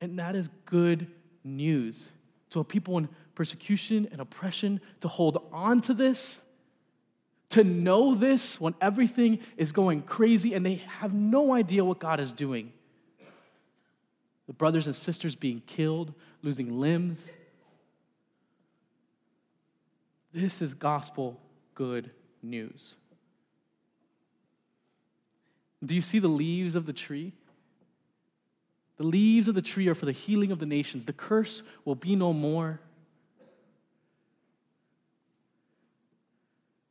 And 0.00 0.18
that 0.18 0.34
is 0.34 0.48
good 0.64 1.08
news 1.44 2.08
to 2.50 2.60
a 2.60 2.64
people 2.64 2.96
in 2.98 3.08
persecution 3.34 4.08
and 4.12 4.20
oppression 4.20 4.80
to 5.00 5.08
hold 5.08 5.48
on 5.52 5.80
to 5.82 5.94
this, 5.94 6.42
to 7.50 7.64
know 7.64 8.14
this 8.14 8.60
when 8.60 8.74
everything 8.80 9.40
is 9.56 9.72
going 9.72 10.02
crazy 10.02 10.54
and 10.54 10.64
they 10.64 10.76
have 10.86 11.12
no 11.12 11.52
idea 11.52 11.84
what 11.84 11.98
God 11.98 12.20
is 12.20 12.32
doing. 12.32 12.72
The 14.46 14.52
brothers 14.52 14.86
and 14.86 14.94
sisters 14.94 15.34
being 15.34 15.62
killed, 15.66 16.14
losing 16.42 16.78
limbs. 16.80 17.32
This 20.32 20.62
is 20.62 20.74
gospel 20.74 21.40
good 21.74 22.10
news. 22.42 22.96
Do 25.84 25.94
you 25.94 26.00
see 26.00 26.18
the 26.18 26.28
leaves 26.28 26.74
of 26.74 26.86
the 26.86 26.92
tree? 26.92 27.32
The 28.98 29.04
leaves 29.04 29.48
of 29.48 29.54
the 29.54 29.62
tree 29.62 29.88
are 29.88 29.94
for 29.94 30.06
the 30.06 30.12
healing 30.12 30.52
of 30.52 30.58
the 30.58 30.66
nations. 30.66 31.06
The 31.06 31.12
curse 31.12 31.62
will 31.84 31.94
be 31.94 32.14
no 32.14 32.32
more. 32.32 32.80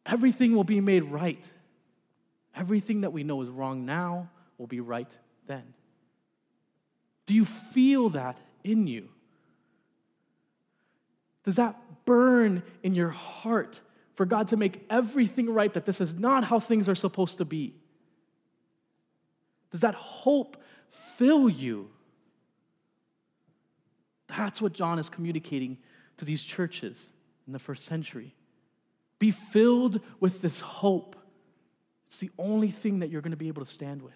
Everything 0.05 0.55
will 0.55 0.65
be 0.65 0.81
made 0.81 1.03
right. 1.03 1.49
Everything 2.55 3.01
that 3.01 3.13
we 3.13 3.23
know 3.23 3.41
is 3.41 3.49
wrong 3.49 3.85
now 3.85 4.29
will 4.57 4.67
be 4.67 4.81
right 4.81 5.09
then. 5.47 5.73
Do 7.25 7.33
you 7.33 7.45
feel 7.45 8.09
that 8.09 8.37
in 8.63 8.87
you? 8.87 9.07
Does 11.45 11.55
that 11.55 11.79
burn 12.03 12.61
in 12.83 12.93
your 12.93 13.09
heart 13.09 13.79
for 14.15 14.25
God 14.25 14.49
to 14.49 14.57
make 14.57 14.85
everything 14.89 15.49
right, 15.49 15.73
that 15.73 15.85
this 15.85 16.01
is 16.01 16.13
not 16.13 16.43
how 16.43 16.59
things 16.59 16.89
are 16.89 16.95
supposed 16.95 17.37
to 17.37 17.45
be? 17.45 17.73
Does 19.71 19.81
that 19.81 19.95
hope 19.95 20.61
fill 20.89 21.49
you? 21.49 21.89
That's 24.27 24.61
what 24.61 24.73
John 24.73 24.99
is 24.99 25.09
communicating 25.09 25.77
to 26.17 26.25
these 26.25 26.43
churches 26.43 27.09
in 27.47 27.53
the 27.53 27.59
first 27.59 27.83
century. 27.83 28.35
Be 29.19 29.31
filled 29.31 30.01
with 30.19 30.41
this 30.41 30.61
hope. 30.61 31.15
It's 32.07 32.17
the 32.17 32.31
only 32.37 32.69
thing 32.69 32.99
that 32.99 33.09
you're 33.09 33.21
going 33.21 33.31
to 33.31 33.37
be 33.37 33.47
able 33.47 33.63
to 33.63 33.71
stand 33.71 34.01
with. 34.01 34.13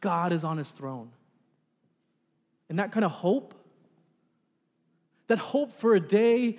God 0.00 0.32
is 0.32 0.44
on 0.44 0.58
his 0.58 0.70
throne. 0.70 1.10
And 2.68 2.78
that 2.78 2.92
kind 2.92 3.04
of 3.04 3.10
hope, 3.10 3.54
that 5.26 5.38
hope 5.38 5.72
for 5.72 5.94
a 5.94 6.00
day 6.00 6.58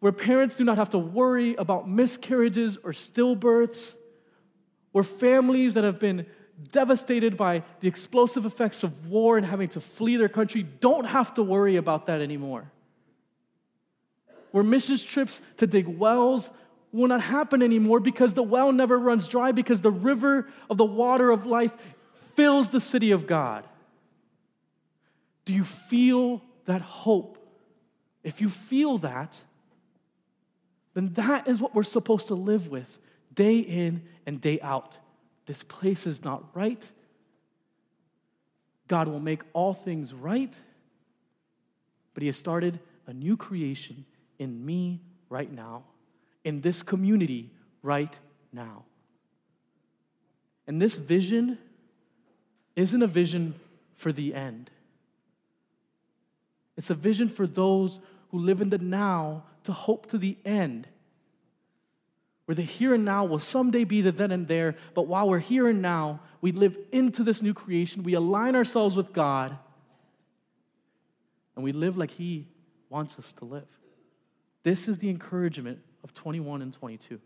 where 0.00 0.12
parents 0.12 0.56
do 0.56 0.64
not 0.64 0.76
have 0.76 0.90
to 0.90 0.98
worry 0.98 1.54
about 1.54 1.88
miscarriages 1.88 2.76
or 2.76 2.92
stillbirths, 2.92 3.96
where 4.92 5.04
families 5.04 5.74
that 5.74 5.84
have 5.84 5.98
been 5.98 6.26
devastated 6.70 7.36
by 7.36 7.62
the 7.80 7.88
explosive 7.88 8.46
effects 8.46 8.82
of 8.82 9.08
war 9.08 9.36
and 9.36 9.44
having 9.44 9.68
to 9.68 9.80
flee 9.80 10.16
their 10.16 10.28
country 10.28 10.62
don't 10.62 11.06
have 11.06 11.34
to 11.34 11.42
worry 11.42 11.76
about 11.76 12.06
that 12.06 12.20
anymore. 12.20 12.70
Where 14.52 14.62
missions 14.62 15.02
trips 15.02 15.40
to 15.56 15.66
dig 15.66 15.88
wells 15.88 16.50
will 16.92 17.08
not 17.08 17.22
happen 17.22 17.62
anymore 17.62 18.00
because 18.00 18.34
the 18.34 18.42
well 18.42 18.70
never 18.70 18.98
runs 18.98 19.26
dry, 19.26 19.50
because 19.50 19.80
the 19.80 19.90
river 19.90 20.48
of 20.68 20.76
the 20.76 20.84
water 20.84 21.30
of 21.30 21.46
life 21.46 21.72
fills 22.34 22.70
the 22.70 22.80
city 22.80 23.10
of 23.10 23.26
God. 23.26 23.66
Do 25.46 25.54
you 25.54 25.64
feel 25.64 26.42
that 26.66 26.82
hope? 26.82 27.38
If 28.22 28.40
you 28.40 28.48
feel 28.48 28.98
that, 28.98 29.42
then 30.94 31.14
that 31.14 31.48
is 31.48 31.60
what 31.60 31.74
we're 31.74 31.82
supposed 31.82 32.28
to 32.28 32.34
live 32.34 32.68
with 32.68 32.98
day 33.34 33.58
in 33.58 34.02
and 34.26 34.40
day 34.40 34.60
out. 34.60 34.96
This 35.46 35.62
place 35.62 36.06
is 36.06 36.24
not 36.24 36.44
right. 36.54 36.90
God 38.88 39.08
will 39.08 39.20
make 39.20 39.42
all 39.52 39.74
things 39.74 40.12
right, 40.12 40.58
but 42.14 42.22
He 42.22 42.26
has 42.26 42.36
started 42.36 42.78
a 43.06 43.12
new 43.12 43.36
creation 43.36 44.04
in 44.38 44.64
me 44.64 45.00
right 45.28 45.50
now, 45.50 45.84
in 46.44 46.60
this 46.60 46.82
community 46.82 47.50
right 47.82 48.18
now. 48.52 48.84
And 50.66 50.80
this 50.80 50.96
vision 50.96 51.58
isn't 52.76 53.02
a 53.02 53.06
vision 53.06 53.54
for 53.96 54.12
the 54.12 54.34
end. 54.34 54.70
It's 56.76 56.90
a 56.90 56.94
vision 56.94 57.28
for 57.28 57.46
those 57.46 58.00
who 58.30 58.38
live 58.38 58.60
in 58.60 58.70
the 58.70 58.78
now 58.78 59.44
to 59.64 59.72
hope 59.72 60.06
to 60.06 60.18
the 60.18 60.36
end 60.44 60.88
where 62.46 62.54
the 62.54 62.62
here 62.62 62.94
and 62.94 63.04
now 63.04 63.24
will 63.24 63.38
someday 63.38 63.84
be 63.84 64.00
the 64.00 64.12
then 64.12 64.32
and 64.32 64.48
there, 64.48 64.76
but 64.94 65.06
while 65.06 65.28
we're 65.28 65.38
here 65.38 65.68
and 65.68 65.80
now, 65.80 66.20
we 66.40 66.50
live 66.52 66.76
into 66.90 67.22
this 67.22 67.40
new 67.40 67.54
creation, 67.54 68.02
we 68.02 68.14
align 68.14 68.56
ourselves 68.56 68.96
with 68.96 69.12
God, 69.12 69.56
and 71.54 71.64
we 71.64 71.72
live 71.72 71.96
like 71.96 72.10
He 72.10 72.48
wants 72.88 73.18
us 73.18 73.32
to 73.34 73.44
live. 73.44 73.66
This 74.64 74.88
is 74.88 74.98
the 74.98 75.08
encouragement 75.08 75.78
of 76.02 76.14
21 76.14 76.62
and 76.62 76.72
22. 76.72 77.20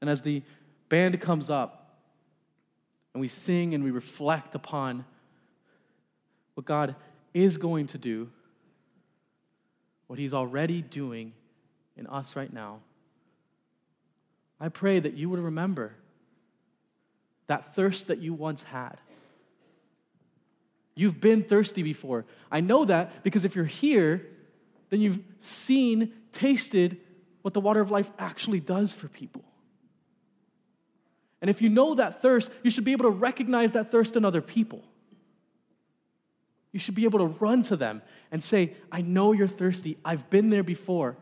And 0.00 0.08
as 0.08 0.22
the 0.22 0.42
band 0.88 1.20
comes 1.20 1.50
up 1.50 2.00
and 3.14 3.20
we 3.20 3.28
sing 3.28 3.74
and 3.74 3.84
we 3.84 3.90
reflect 3.90 4.54
upon 4.54 5.04
what 6.54 6.66
God 6.66 6.96
is 7.34 7.56
going 7.58 7.86
to 7.88 7.98
do, 7.98 8.30
what 10.06 10.18
He's 10.18 10.34
already 10.34 10.82
doing 10.82 11.32
in 11.96 12.06
us 12.06 12.36
right 12.36 12.52
now, 12.52 12.80
I 14.60 14.68
pray 14.68 15.00
that 15.00 15.14
you 15.14 15.28
would 15.30 15.40
remember 15.40 15.94
that 17.48 17.74
thirst 17.74 18.06
that 18.06 18.18
you 18.18 18.32
once 18.32 18.62
had. 18.62 18.96
You've 20.94 21.20
been 21.20 21.42
thirsty 21.42 21.82
before. 21.82 22.24
I 22.50 22.60
know 22.60 22.84
that 22.84 23.22
because 23.24 23.44
if 23.44 23.56
you're 23.56 23.64
here, 23.64 24.26
then 24.90 25.00
you've 25.00 25.20
seen, 25.40 26.12
tasted 26.32 26.98
what 27.42 27.54
the 27.54 27.60
water 27.60 27.80
of 27.80 27.90
life 27.90 28.10
actually 28.18 28.60
does 28.60 28.92
for 28.92 29.08
people. 29.08 29.42
And 31.40 31.50
if 31.50 31.60
you 31.60 31.68
know 31.68 31.96
that 31.96 32.22
thirst, 32.22 32.50
you 32.62 32.70
should 32.70 32.84
be 32.84 32.92
able 32.92 33.04
to 33.04 33.10
recognize 33.10 33.72
that 33.72 33.90
thirst 33.90 34.16
in 34.16 34.24
other 34.24 34.40
people. 34.40 34.84
You 36.70 36.78
should 36.78 36.94
be 36.94 37.04
able 37.04 37.18
to 37.18 37.26
run 37.26 37.62
to 37.64 37.76
them 37.76 38.00
and 38.30 38.42
say, 38.42 38.74
I 38.90 39.02
know 39.02 39.32
you're 39.32 39.48
thirsty. 39.48 39.98
I've 40.04 40.30
been 40.30 40.50
there 40.50 40.62
before. 40.62 41.16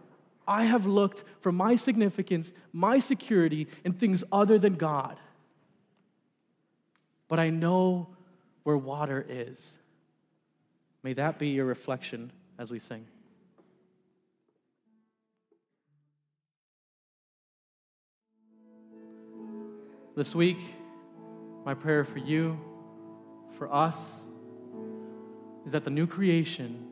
I 0.51 0.65
have 0.65 0.85
looked 0.85 1.23
for 1.43 1.53
my 1.53 1.77
significance, 1.77 2.53
my 2.73 2.99
security 2.99 3.69
in 3.85 3.93
things 3.93 4.25
other 4.33 4.59
than 4.59 4.75
God. 4.75 5.17
But 7.29 7.39
I 7.39 7.51
know 7.51 8.09
where 8.65 8.77
water 8.77 9.25
is. 9.29 9.77
May 11.05 11.13
that 11.13 11.39
be 11.39 11.51
your 11.51 11.67
reflection 11.67 12.33
as 12.59 12.73
we 12.73 12.81
sing. 12.81 13.07
This 20.17 20.35
week, 20.35 20.59
my 21.65 21.75
prayer 21.75 22.05
for 22.05 22.19
you, 22.19 22.59
for 23.57 23.73
us, 23.73 24.25
is 25.65 25.71
that 25.71 25.85
the 25.85 25.91
new 25.91 26.09
creation 26.09 26.89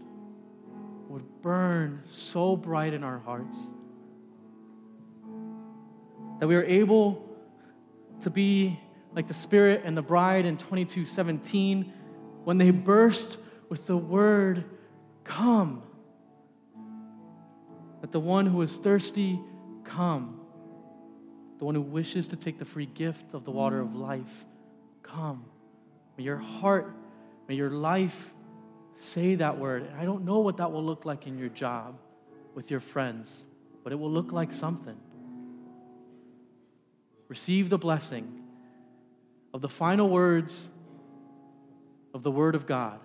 would 1.08 1.42
burn 1.42 2.02
so 2.08 2.56
bright 2.56 2.92
in 2.92 3.02
our 3.02 3.18
hearts 3.18 3.56
that 6.40 6.46
we 6.46 6.54
are 6.54 6.64
able 6.64 7.24
to 8.20 8.30
be 8.30 8.78
like 9.12 9.26
the 9.26 9.34
Spirit 9.34 9.82
and 9.84 9.96
the 9.96 10.02
bride 10.02 10.44
in 10.44 10.56
2217 10.56 11.92
when 12.44 12.58
they 12.58 12.70
burst 12.70 13.38
with 13.68 13.86
the 13.86 13.96
word, 13.96 14.64
Come. 15.24 15.82
That 18.00 18.12
the 18.12 18.20
one 18.20 18.46
who 18.46 18.62
is 18.62 18.76
thirsty, 18.76 19.38
come. 19.84 20.40
The 21.58 21.64
one 21.64 21.74
who 21.74 21.82
wishes 21.82 22.28
to 22.28 22.36
take 22.36 22.58
the 22.58 22.64
free 22.64 22.86
gift 22.86 23.34
of 23.34 23.44
the 23.44 23.50
water 23.50 23.80
of 23.80 23.94
life, 23.94 24.46
come. 25.02 25.44
May 26.16 26.24
your 26.24 26.36
heart, 26.36 26.94
may 27.48 27.56
your 27.56 27.70
life 27.70 28.32
say 28.98 29.36
that 29.36 29.58
word. 29.58 29.88
I 29.98 30.04
don't 30.04 30.24
know 30.24 30.40
what 30.40 30.58
that 30.58 30.70
will 30.70 30.84
look 30.84 31.04
like 31.04 31.26
in 31.26 31.38
your 31.38 31.48
job 31.48 31.98
with 32.54 32.70
your 32.70 32.80
friends, 32.80 33.44
but 33.84 33.92
it 33.92 33.96
will 33.96 34.10
look 34.10 34.32
like 34.32 34.52
something. 34.52 34.96
Receive 37.28 37.70
the 37.70 37.78
blessing 37.78 38.42
of 39.54 39.60
the 39.60 39.68
final 39.68 40.08
words 40.08 40.68
of 42.12 42.22
the 42.22 42.30
Word 42.30 42.54
of 42.54 42.66
God. 42.66 43.00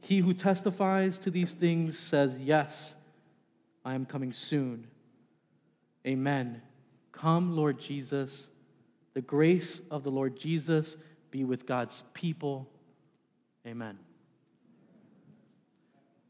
He 0.00 0.18
who 0.18 0.34
testifies 0.34 1.18
to 1.18 1.30
these 1.30 1.52
things 1.52 1.98
says, 1.98 2.38
Yes, 2.38 2.96
I 3.84 3.94
am 3.94 4.06
coming 4.06 4.32
soon. 4.32 4.86
Amen. 6.06 6.62
Come, 7.12 7.56
Lord 7.56 7.80
Jesus. 7.80 8.48
The 9.14 9.22
grace 9.22 9.82
of 9.90 10.04
the 10.04 10.10
Lord 10.10 10.38
Jesus 10.38 10.96
be 11.30 11.44
with 11.44 11.66
God's 11.66 12.04
people. 12.12 12.68
Amen. 13.66 13.98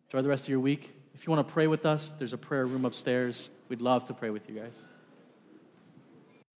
Enjoy 0.08 0.22
the 0.22 0.28
rest 0.30 0.44
of 0.44 0.48
your 0.48 0.60
week. 0.60 0.94
If 1.14 1.26
you 1.26 1.30
want 1.30 1.46
to 1.46 1.52
pray 1.52 1.66
with 1.66 1.84
us, 1.84 2.12
there's 2.12 2.32
a 2.32 2.38
prayer 2.38 2.64
room 2.64 2.86
upstairs. 2.86 3.50
We'd 3.68 3.82
love 3.82 4.04
to 4.04 4.14
pray 4.14 4.30
with 4.30 4.48
you 4.48 4.58
guys. 4.58 4.82